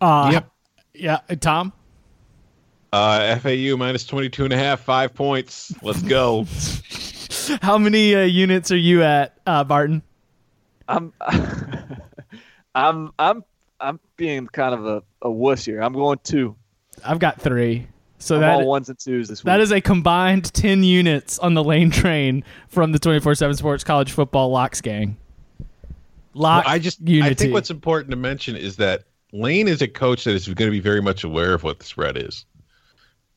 [0.00, 0.50] Uh, Yep.
[0.94, 1.72] Yeah, Tom.
[2.92, 5.72] Uh, FAU minus 22 and a half, five points.
[5.82, 6.46] Let's go.
[7.62, 10.02] How many uh, units are you at, uh, Barton?
[10.88, 11.12] I'm,
[12.74, 13.44] I'm, I'm,
[13.78, 15.80] I'm being kind of a, a wuss here.
[15.80, 16.56] I'm going two.
[17.04, 17.86] I've got three.
[18.18, 19.46] So I'm that all ones and twos this week.
[19.46, 23.56] that is a combined ten units on the lane train from the twenty four seven
[23.56, 25.16] Sports College Football Locks gang.
[26.34, 26.66] Lock.
[26.66, 27.30] I just unity.
[27.30, 30.68] I think what's important to mention is that Lane is a coach that is going
[30.68, 32.44] to be very much aware of what the spread is.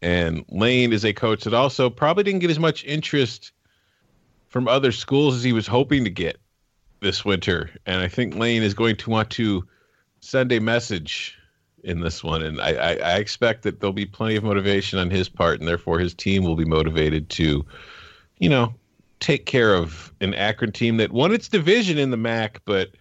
[0.01, 3.51] And Lane is a coach that also probably didn't get as much interest
[4.49, 6.37] from other schools as he was hoping to get
[6.99, 7.69] this winter.
[7.85, 9.65] And I think Lane is going to want to
[10.19, 11.37] send a message
[11.83, 12.41] in this one.
[12.43, 15.67] And I, I, I expect that there'll be plenty of motivation on his part, and
[15.67, 17.65] therefore his team will be motivated to,
[18.39, 18.73] you know,
[19.19, 22.91] take care of an Akron team that won its division in the MAC, but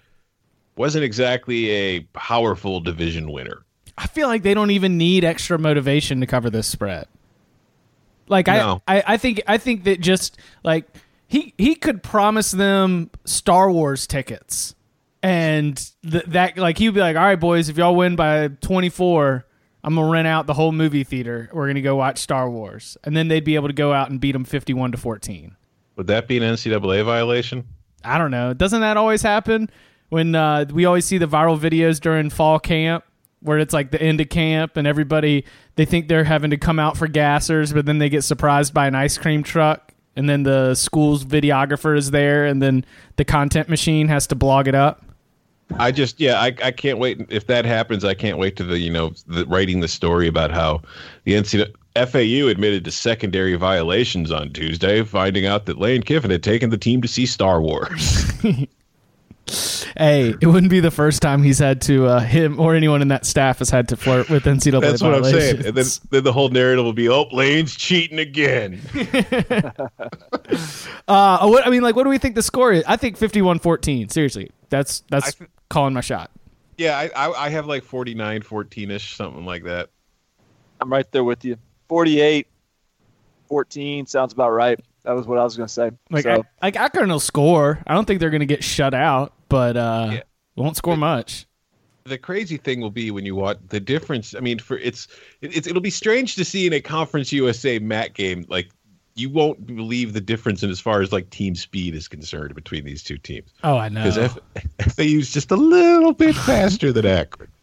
[0.76, 3.64] wasn't exactly a powerful division winner.
[3.98, 7.06] I feel like they don't even need extra motivation to cover this spread.
[8.28, 8.82] Like No.
[8.88, 10.86] I, I, I think I think that just like
[11.26, 14.74] he he could promise them Star Wars tickets,
[15.22, 15.76] and
[16.08, 19.46] th- that like he'd be like, all right, boys, if y'all win by twenty four.
[19.84, 21.50] I'm gonna rent out the whole movie theater.
[21.52, 24.20] We're gonna go watch Star Wars, and then they'd be able to go out and
[24.20, 25.56] beat them 51 to 14.
[25.96, 27.66] Would that be an NCAA violation?
[28.04, 28.54] I don't know.
[28.54, 29.68] Doesn't that always happen
[30.12, 33.02] when uh, we always see the viral videos during fall camp
[33.40, 35.42] where it's like the end of camp and everybody
[35.76, 38.86] they think they're having to come out for gassers, but then they get surprised by
[38.86, 42.84] an ice cream truck, and then the school's videographer is there, and then
[43.16, 45.02] the content machine has to blog it up.
[45.78, 47.24] I just yeah, I, I can't wait.
[47.30, 50.50] If that happens, I can't wait to the you know the, writing the story about
[50.50, 50.82] how
[51.24, 56.42] the NCAA FAU admitted to secondary violations on Tuesday, finding out that Lane Kiffin had
[56.42, 58.30] taken the team to see Star Wars.
[59.96, 63.08] Hey, it wouldn't be the first time he's had to uh, him or anyone in
[63.08, 64.80] that staff has had to flirt with NCAA.
[64.80, 65.66] That's what I'm saying.
[65.66, 68.80] And then, then the whole narrative will be, oh, Lane's cheating again.
[71.08, 72.84] Uh, what I mean, like, what do we think the score is?
[72.86, 74.10] I think 51-14.
[74.10, 76.30] Seriously, that's that's th- calling my shot.
[76.78, 79.90] yeah, I, I I have like 49, 14 ish, something like that.
[80.80, 81.56] I'm right there with you.
[81.88, 82.46] 48,
[83.48, 84.78] 14 sounds about right.
[85.04, 85.90] That was what I was going to say.
[86.10, 87.82] Like, so, I, like Akron will score.
[87.86, 90.20] I don't think they're going to get shut out, but uh, Yeah.
[90.56, 91.46] won't score much.
[92.04, 94.34] the crazy thing will be when you watch the difference.
[94.34, 95.06] I mean, for it's
[95.40, 98.68] it, it's it'll be strange to see in a Conference USA MAC game like
[99.14, 102.82] you won't believe the difference in as far as like team speed is concerned between
[102.84, 104.02] these two teams Oh, I know.
[104.04, 104.38] because F-
[104.96, 107.48] FAU's just a little bit faster than Akron.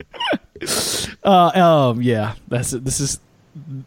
[1.23, 1.51] Uh,
[1.91, 3.19] um, yeah, that's this is,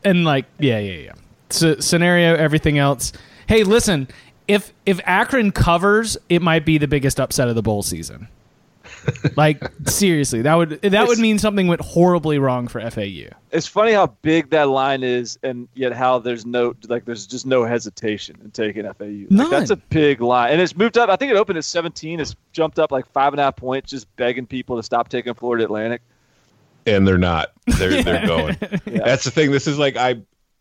[0.05, 1.13] and like, yeah, yeah, yeah.
[1.51, 3.13] So, scenario, everything else.
[3.47, 4.09] Hey, listen,
[4.49, 8.29] if if Akron covers, it might be the biggest upset of the bowl season.
[9.37, 13.31] like seriously, that would that would mean something went horribly wrong for FAU.
[13.51, 17.47] it's funny how big that line is, and yet how there's no like there's just
[17.47, 19.27] no hesitation in taking FAU.
[19.31, 21.09] Like, that's a big line, and it's moved up.
[21.11, 22.21] I think it opened at 17.
[22.21, 25.35] It's jumped up like five and a half points, just begging people to stop taking
[25.35, 26.03] Florida Atlantic.
[26.87, 27.53] and they're not.
[27.79, 28.57] They're they're going.
[28.87, 29.03] Yeah.
[29.05, 29.51] That's the thing.
[29.53, 30.17] This is like I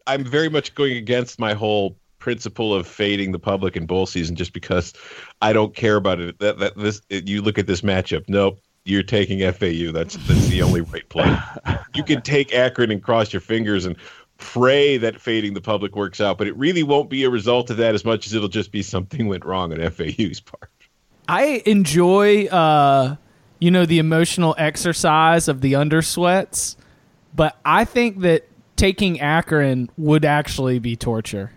[0.08, 4.38] I'm very much going against my whole principle of fading the public in bowl season
[4.38, 4.94] just because
[5.42, 6.40] I don't care about it.
[6.40, 8.24] That that this it, you look at this matchup.
[8.30, 8.60] Nope.
[8.86, 9.92] You're taking FAU.
[9.92, 11.38] That's that's the only right play.
[11.94, 13.98] You can take Akron and cross your fingers and
[14.38, 17.76] pray that fading the public works out, but it really won't be a result of
[17.78, 20.70] that as much as it'll just be something went wrong on FAU's part.
[21.28, 23.18] I enjoy, uh,
[23.60, 26.78] you know, the emotional exercise of the undersweats,
[27.36, 31.52] but I think that taking Akron would actually be torture.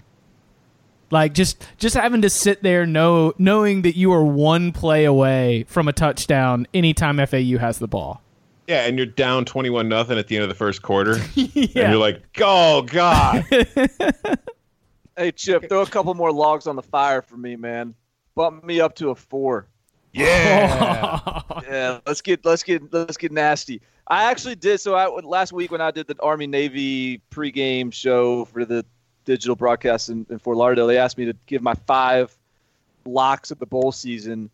[1.14, 5.64] Like just just having to sit there, know knowing that you are one play away
[5.68, 8.20] from a touchdown anytime FAU has the ball.
[8.66, 11.84] Yeah, and you're down twenty-one nothing at the end of the first quarter, Yeah.
[11.84, 13.44] and you're like, "Oh God!"
[15.16, 17.94] Hey Chip, throw a couple more logs on the fire for me, man.
[18.34, 19.68] Bump me up to a four.
[20.12, 21.20] Yeah.
[21.68, 23.80] Yeah, let's get let's get let's get nasty.
[24.08, 24.94] I actually did so.
[24.94, 28.84] I last week when I did the Army Navy pregame show for the
[29.24, 32.34] digital broadcast in, in Fort Lauderdale, they asked me to give my five
[33.04, 34.50] locks of the bowl season.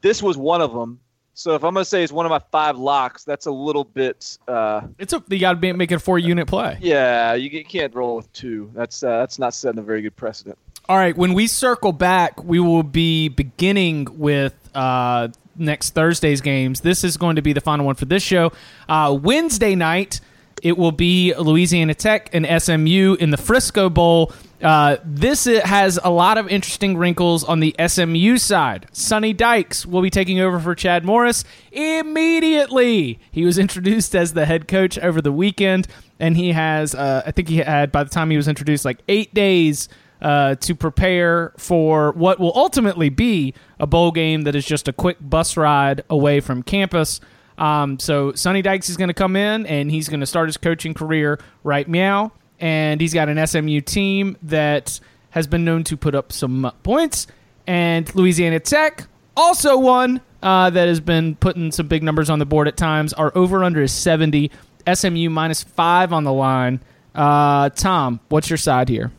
[0.00, 0.98] This was one of them.
[1.34, 4.36] So if I'm gonna say it's one of my five locks, that's a little bit.
[4.46, 6.76] Uh, It's a you got to make it a four unit play.
[6.82, 8.70] yeah, you, you can't roll with two.
[8.74, 10.58] That's uh, that's not setting a very good precedent.
[10.90, 16.80] All right, when we circle back, we will be beginning with uh, next Thursday's games.
[16.80, 18.52] This is going to be the final one for this show.
[18.88, 20.20] Uh, Wednesday night,
[20.62, 24.32] it will be Louisiana Tech and SMU in the Frisco Bowl.
[24.62, 28.86] Uh, this has a lot of interesting wrinkles on the SMU side.
[28.92, 33.18] Sonny Dykes will be taking over for Chad Morris immediately.
[33.32, 35.88] He was introduced as the head coach over the weekend,
[36.20, 39.00] and he has, uh, I think he had, by the time he was introduced, like
[39.08, 39.88] eight days
[40.20, 44.92] uh, to prepare for what will ultimately be a bowl game that is just a
[44.92, 47.20] quick bus ride away from campus.
[47.62, 50.56] Um, so Sonny Dykes is going to come in and he's going to start his
[50.56, 52.32] coaching career right meow.
[52.58, 54.98] And he's got an SMU team that
[55.30, 57.28] has been known to put up some points.
[57.68, 59.06] And Louisiana Tech,
[59.36, 63.12] also one uh, that has been putting some big numbers on the board at times.
[63.12, 64.50] Our over under is 70.
[64.92, 66.80] SMU minus five on the line.
[67.14, 69.12] Uh, Tom, what's your side here?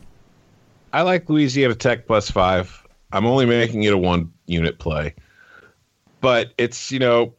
[0.92, 2.86] I like Louisiana Tech plus five.
[3.10, 5.14] I'm only making it a one unit play.
[6.20, 7.34] But it's, you know,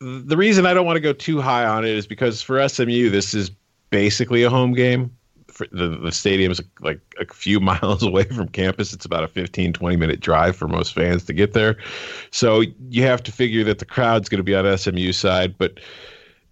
[0.00, 3.10] the reason I don't want to go too high on it is because for SMU,
[3.10, 3.50] this is
[3.90, 5.10] basically a home game.
[5.48, 8.92] For the, the stadium is like a few miles away from campus.
[8.92, 11.76] It's about a 15, 20 minute drive for most fans to get there.
[12.30, 15.56] So you have to figure that the crowd's going to be on SMU side.
[15.56, 15.80] But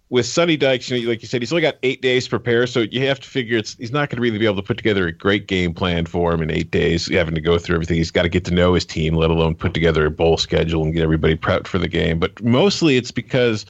[0.09, 2.67] with Sonny Dykes, you know, like you said, he's only got eight days to prepare,
[2.67, 4.77] so you have to figure it's he's not going to really be able to put
[4.77, 7.11] together a great game plan for him in eight days.
[7.11, 9.55] Having to go through everything, he's got to get to know his team, let alone
[9.55, 12.19] put together a bowl schedule and get everybody prepped for the game.
[12.19, 13.65] But mostly, it's because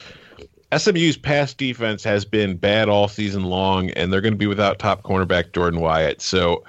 [0.76, 4.78] SMU's pass defense has been bad all season long, and they're going to be without
[4.78, 6.20] top cornerback Jordan Wyatt.
[6.20, 6.64] So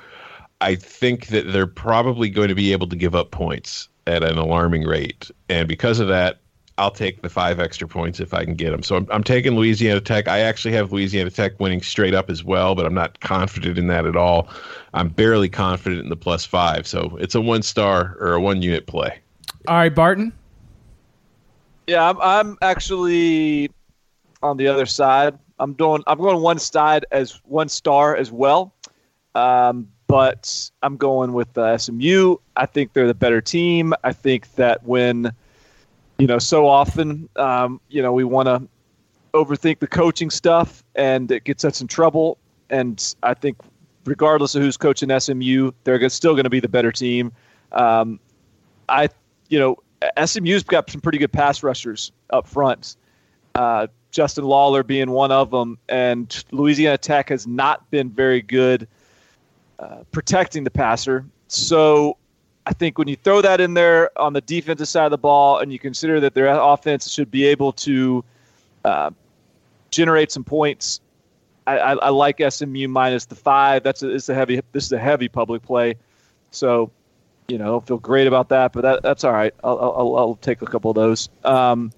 [0.62, 4.38] I think that they're probably going to be able to give up points at an
[4.38, 6.40] alarming rate, and because of that,
[6.78, 8.84] I'll take the five extra points if I can get them.
[8.84, 10.28] So I'm, I'm taking Louisiana Tech.
[10.28, 13.88] I actually have Louisiana Tech winning straight up as well, but I'm not confident in
[13.88, 14.48] that at all.
[14.94, 16.86] I'm barely confident in the plus five.
[16.86, 19.20] So it's a one star or a one unit play.
[19.68, 20.32] All right, Barton.
[21.88, 23.72] Yeah, I'm, I'm actually
[24.44, 25.38] on the other side.
[25.60, 26.04] I'm doing.
[26.06, 28.74] I'm going one side as one star as well,
[29.34, 32.36] um, but I'm going with uh, SMU.
[32.56, 33.94] I think they're the better team.
[34.04, 35.32] I think that when
[36.18, 38.68] you know, so often, um, you know, we want to
[39.34, 42.38] overthink the coaching stuff, and it gets us in trouble.
[42.70, 43.58] And I think,
[44.06, 47.32] regardless of who's coaching SMU, they're still going to be the better team.
[47.72, 48.20] Um,
[48.90, 49.10] I,
[49.50, 49.78] you know,
[50.26, 52.96] SMU's got some pretty good pass rushers up front.
[53.56, 58.88] Uh, Justin Lawler being one of them, and Louisiana Tech has not been very good
[59.80, 61.26] uh, protecting the passer.
[61.48, 62.18] So
[62.68, 65.60] I think when you throw that in there on the defensive side of the ball,
[65.60, 68.26] and you consider that their offense should be able to
[68.84, 69.12] uh,
[69.90, 71.00] generate some points,
[71.66, 73.84] I, I, I, like SMU minus the five.
[73.84, 74.60] That's a, it's a heavy.
[74.74, 75.96] This is a heavy public play,
[76.52, 76.92] so
[77.48, 79.54] you know I don't feel great about that, but that, that's all right.
[79.64, 81.30] I'll, I'll, I'll take a couple of those.
[81.46, 81.94] Um,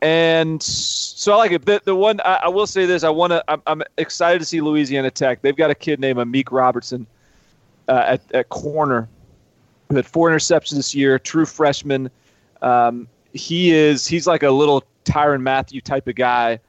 [0.00, 1.66] and so I like it.
[1.66, 3.44] The, the one I, I will say this: I want to.
[3.48, 5.42] I'm, I'm, excited to see Louisiana Tech.
[5.42, 7.06] They've got a kid named Amik Robertson
[7.86, 9.10] uh, at, at corner
[9.88, 12.10] who had four interceptions this year, true freshman.
[12.62, 16.60] Um, he is he's like a little Tyrann Mathieu type of guy.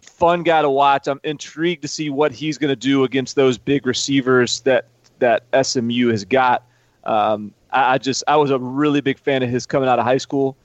[0.00, 1.08] Fun guy to watch.
[1.08, 4.86] I'm intrigued to see what he's going to do against those big receivers that
[5.18, 6.64] that SMU has got.
[7.04, 10.04] Um, I, I, just I was a really big fan of his coming out of
[10.04, 10.56] high school.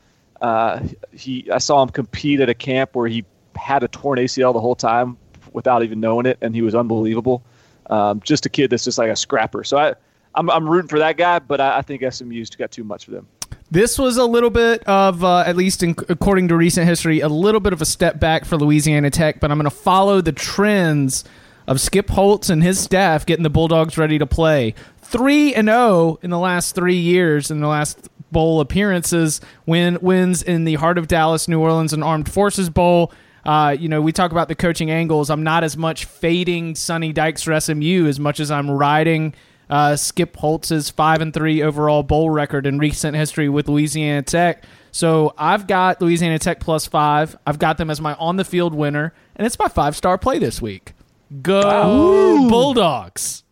[0.41, 0.81] Uh,
[1.11, 3.25] he I saw him compete at a camp where he
[3.55, 5.17] had a torn ACL the whole time
[5.51, 7.43] without even knowing it, and he was unbelievable.
[7.89, 9.63] Um, just a kid that's just like a scrapper.
[9.63, 9.95] So I
[10.39, 13.11] I'm, I'm rooting for that guy, but I, I think SMU's got too much for
[13.11, 13.27] them.
[13.69, 17.27] This was a little bit of, uh, at least in, according to recent history, a
[17.27, 20.31] little bit of a step back for Louisiana Tech, but I'm going to follow the
[20.31, 21.25] trends
[21.67, 24.73] of Skip Holtz and his staff getting the Bulldogs ready to play.
[25.01, 30.41] 3 and 0 in the last 3 years in the last bowl appearances, win wins
[30.41, 33.11] in the Heart of Dallas, New Orleans and Armed Forces Bowl.
[33.45, 35.29] Uh, you know, we talk about the coaching angles.
[35.29, 39.33] I'm not as much fading Sonny Dykes for SMU as much as I'm riding
[39.69, 44.63] uh, Skip Holtz's five and three overall bowl record in recent history with Louisiana Tech.
[44.91, 47.37] So I've got Louisiana Tech plus five.
[47.45, 50.39] I've got them as my on the field winner, and it's my five star play
[50.39, 50.93] this week.
[51.41, 52.49] Go wow.
[52.49, 53.43] Bulldogs!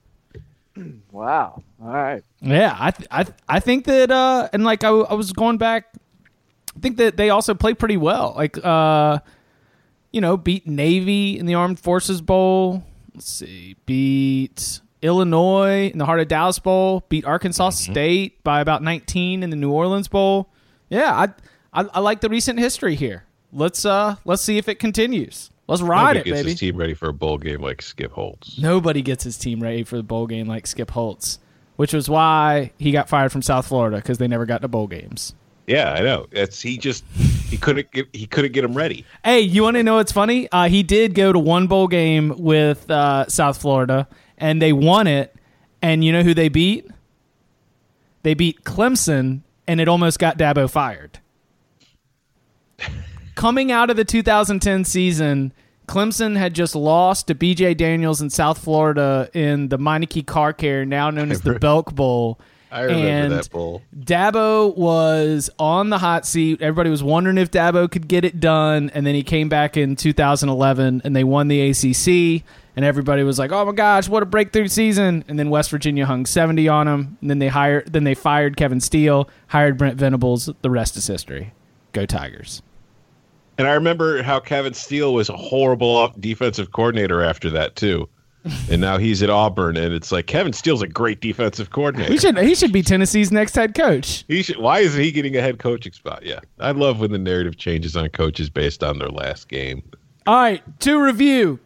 [1.11, 1.61] Wow.
[1.81, 2.23] All right.
[2.41, 5.31] Yeah, I th- I th- I think that uh, and like I, w- I was
[5.31, 5.85] going back,
[6.75, 8.33] I think that they also play pretty well.
[8.35, 9.19] Like uh,
[10.11, 12.83] you know, beat Navy in the Armed Forces Bowl.
[13.13, 17.91] Let's see, beat Illinois in the Heart of Dallas Bowl, beat Arkansas mm-hmm.
[17.91, 20.49] State by about 19 in the New Orleans Bowl.
[20.89, 23.23] Yeah, I, I, I like the recent history here.
[23.53, 25.51] Let's uh let's see if it continues.
[25.67, 26.49] Let's ride Nobody it, gets baby.
[26.51, 28.57] His team ready for a bowl game like Skip Holtz.
[28.57, 31.39] Nobody gets his team ready for the bowl game like Skip Holtz,
[31.75, 34.87] which was why he got fired from South Florida because they never got to bowl
[34.87, 35.33] games.
[35.67, 36.27] Yeah, I know.
[36.31, 37.03] It's he just
[37.49, 39.05] he couldn't get he couldn't get him ready.
[39.25, 40.49] Hey, you want to know what's funny?
[40.51, 45.07] Uh, he did go to one bowl game with uh, South Florida, and they won
[45.07, 45.35] it.
[45.81, 46.87] And you know who they beat?
[48.23, 51.19] They beat Clemson, and it almost got Dabo fired.
[53.35, 55.53] Coming out of the 2010 season,
[55.87, 60.85] Clemson had just lost to BJ Daniels in South Florida in the Meineke Car Care,
[60.85, 62.39] now known as the Belk Bowl.
[62.69, 63.81] I remember and that bowl.
[63.97, 66.61] Dabo was on the hot seat.
[66.61, 69.95] Everybody was wondering if Dabo could get it done, and then he came back in
[69.95, 72.43] 2011, and they won the ACC
[72.77, 76.05] and everybody was like, "Oh my gosh, what a breakthrough season!" And then West Virginia
[76.05, 79.97] hung seventy on them, and then they hired, then they fired Kevin Steele, hired Brent
[79.97, 80.49] Venables.
[80.61, 81.53] The rest is history.
[81.91, 82.61] Go Tigers!
[83.57, 88.07] And I remember how Kevin Steele was a horrible defensive coordinator after that too.
[88.69, 92.11] and now he's at Auburn, and it's like Kevin Steele's a great defensive coordinator.
[92.11, 94.23] He should he should be Tennessee's next head coach.
[94.27, 94.57] He should.
[94.57, 96.23] Why isn't he getting a head coaching spot?
[96.23, 99.81] Yeah, I love when the narrative changes on coaches based on their last game.
[100.27, 101.59] All right, to review,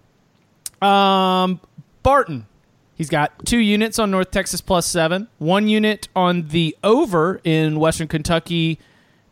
[0.81, 1.59] um,
[2.03, 2.47] Barton.
[2.95, 7.79] He's got two units on North Texas plus seven, one unit on the over in
[7.79, 8.77] Western Kentucky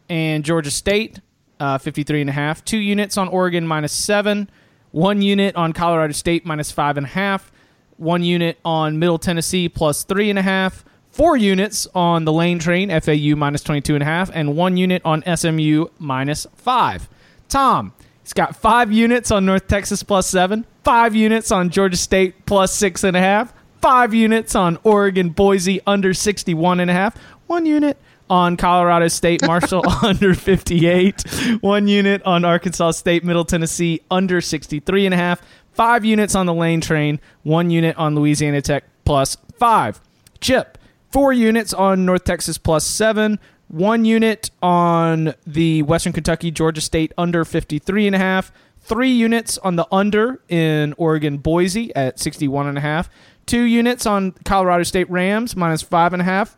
[0.09, 1.19] and Georgia State,
[1.59, 2.65] uh, 53 and a half.
[2.65, 4.49] Two units on Oregon minus seven.
[4.91, 7.51] One unit on Colorado State minus five and a half.
[7.97, 10.83] One unit on Middle Tennessee plus three and a half.
[11.11, 15.01] Four units on the Lane Train FAU minus 22 and a half, and one unit
[15.03, 17.09] on SMU minus five.
[17.49, 17.93] Tom,
[18.23, 22.73] he's got five units on North Texas plus seven, five units on Georgia State plus
[22.73, 27.15] six and a half, five units on Oregon Boise under 61 and a half,
[27.45, 27.95] one unit
[28.27, 31.21] on Colorado State Marshall under 58,
[31.61, 36.47] one unit on Arkansas State Middle Tennessee under 63 and a half, five units on
[36.47, 40.01] the Lane Train, one unit on Louisiana Tech plus five.
[40.41, 40.79] Chip,
[41.11, 43.37] four units on North Texas plus seven,
[43.67, 48.51] one unit on the Western Kentucky Georgia State under 53 and a half,
[48.89, 53.09] three units on the under in Oregon Boise at 61 and a half,
[53.45, 56.57] two units on Colorado State Rams minus five and a half,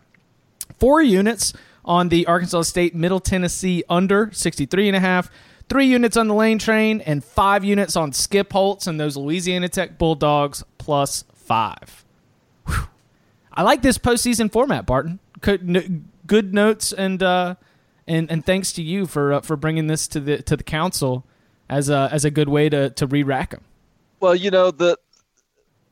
[0.79, 1.53] four units
[1.83, 5.29] on the Arkansas State Middle Tennessee under 63 and a half,
[5.69, 9.67] three units on the Lane Train, and five units on Skip Holtz and those Louisiana
[9.67, 12.05] Tech Bulldogs plus five.
[12.65, 12.87] Whew.
[13.51, 15.19] I like this postseason format, Barton.
[16.27, 17.55] Good notes and uh,
[18.07, 21.25] and and thanks to you for uh, for bringing this to the to the council
[21.71, 23.61] as a as a good way to to re-rack them.
[24.19, 24.97] Well, you know the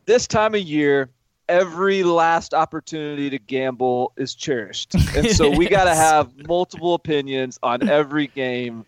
[0.05, 1.09] this time of year,
[1.47, 7.57] every last opportunity to gamble is cherished, and so we got to have multiple opinions
[7.63, 8.85] on every game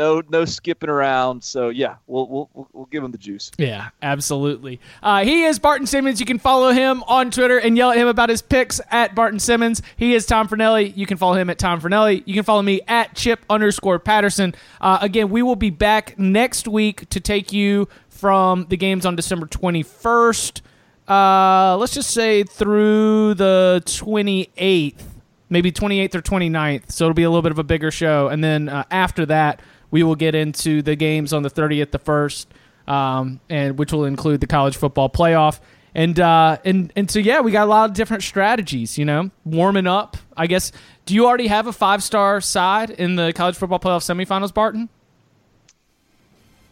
[0.00, 1.44] no no skipping around.
[1.44, 3.50] So yeah, we'll we'll we'll give him the juice.
[3.58, 4.80] Yeah, absolutely.
[5.02, 6.18] Uh, he is Barton Simmons.
[6.18, 9.38] You can follow him on Twitter and yell at him about his picks at Barton
[9.38, 9.82] Simmons.
[9.96, 10.96] He is Tom Fornelli.
[10.96, 12.22] You can follow him at Tom Fornelli.
[12.24, 14.54] You can follow me at Chip underscore Patterson.
[14.80, 19.14] Uh, again, we will be back next week to take you from the games on
[19.16, 20.62] December twenty first.
[21.06, 25.02] Uh, let's just say through the 28th,
[25.48, 26.92] maybe 28th or 29th.
[26.92, 28.28] So it'll be a little bit of a bigger show.
[28.28, 31.98] And then uh, after that, we will get into the games on the 30th, the
[31.98, 32.48] first,
[32.86, 35.60] um, and which will include the college football playoff.
[35.94, 38.96] And uh, and and so yeah, we got a lot of different strategies.
[38.96, 40.16] You know, warming up.
[40.36, 40.70] I guess.
[41.04, 44.88] Do you already have a five star side in the college football playoff semifinals, Barton?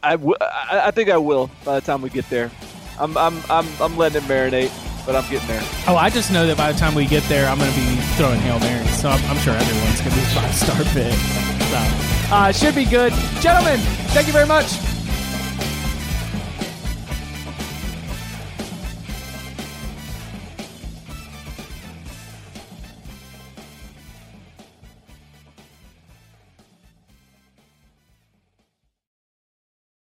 [0.03, 2.53] I, w- I think I will by the time we get there.
[3.01, 4.71] I'm I'm I'm I'm letting it marinate,
[5.05, 5.63] but I'm getting there.
[5.89, 7.97] Oh, I just know that by the time we get there, I'm going to be
[8.17, 9.01] throwing hail marys.
[9.01, 11.13] So I'm, I'm sure everyone's going to be five star pick.
[11.13, 13.13] So uh, should be good.
[13.41, 13.79] Gentlemen,
[14.11, 14.98] thank you very much.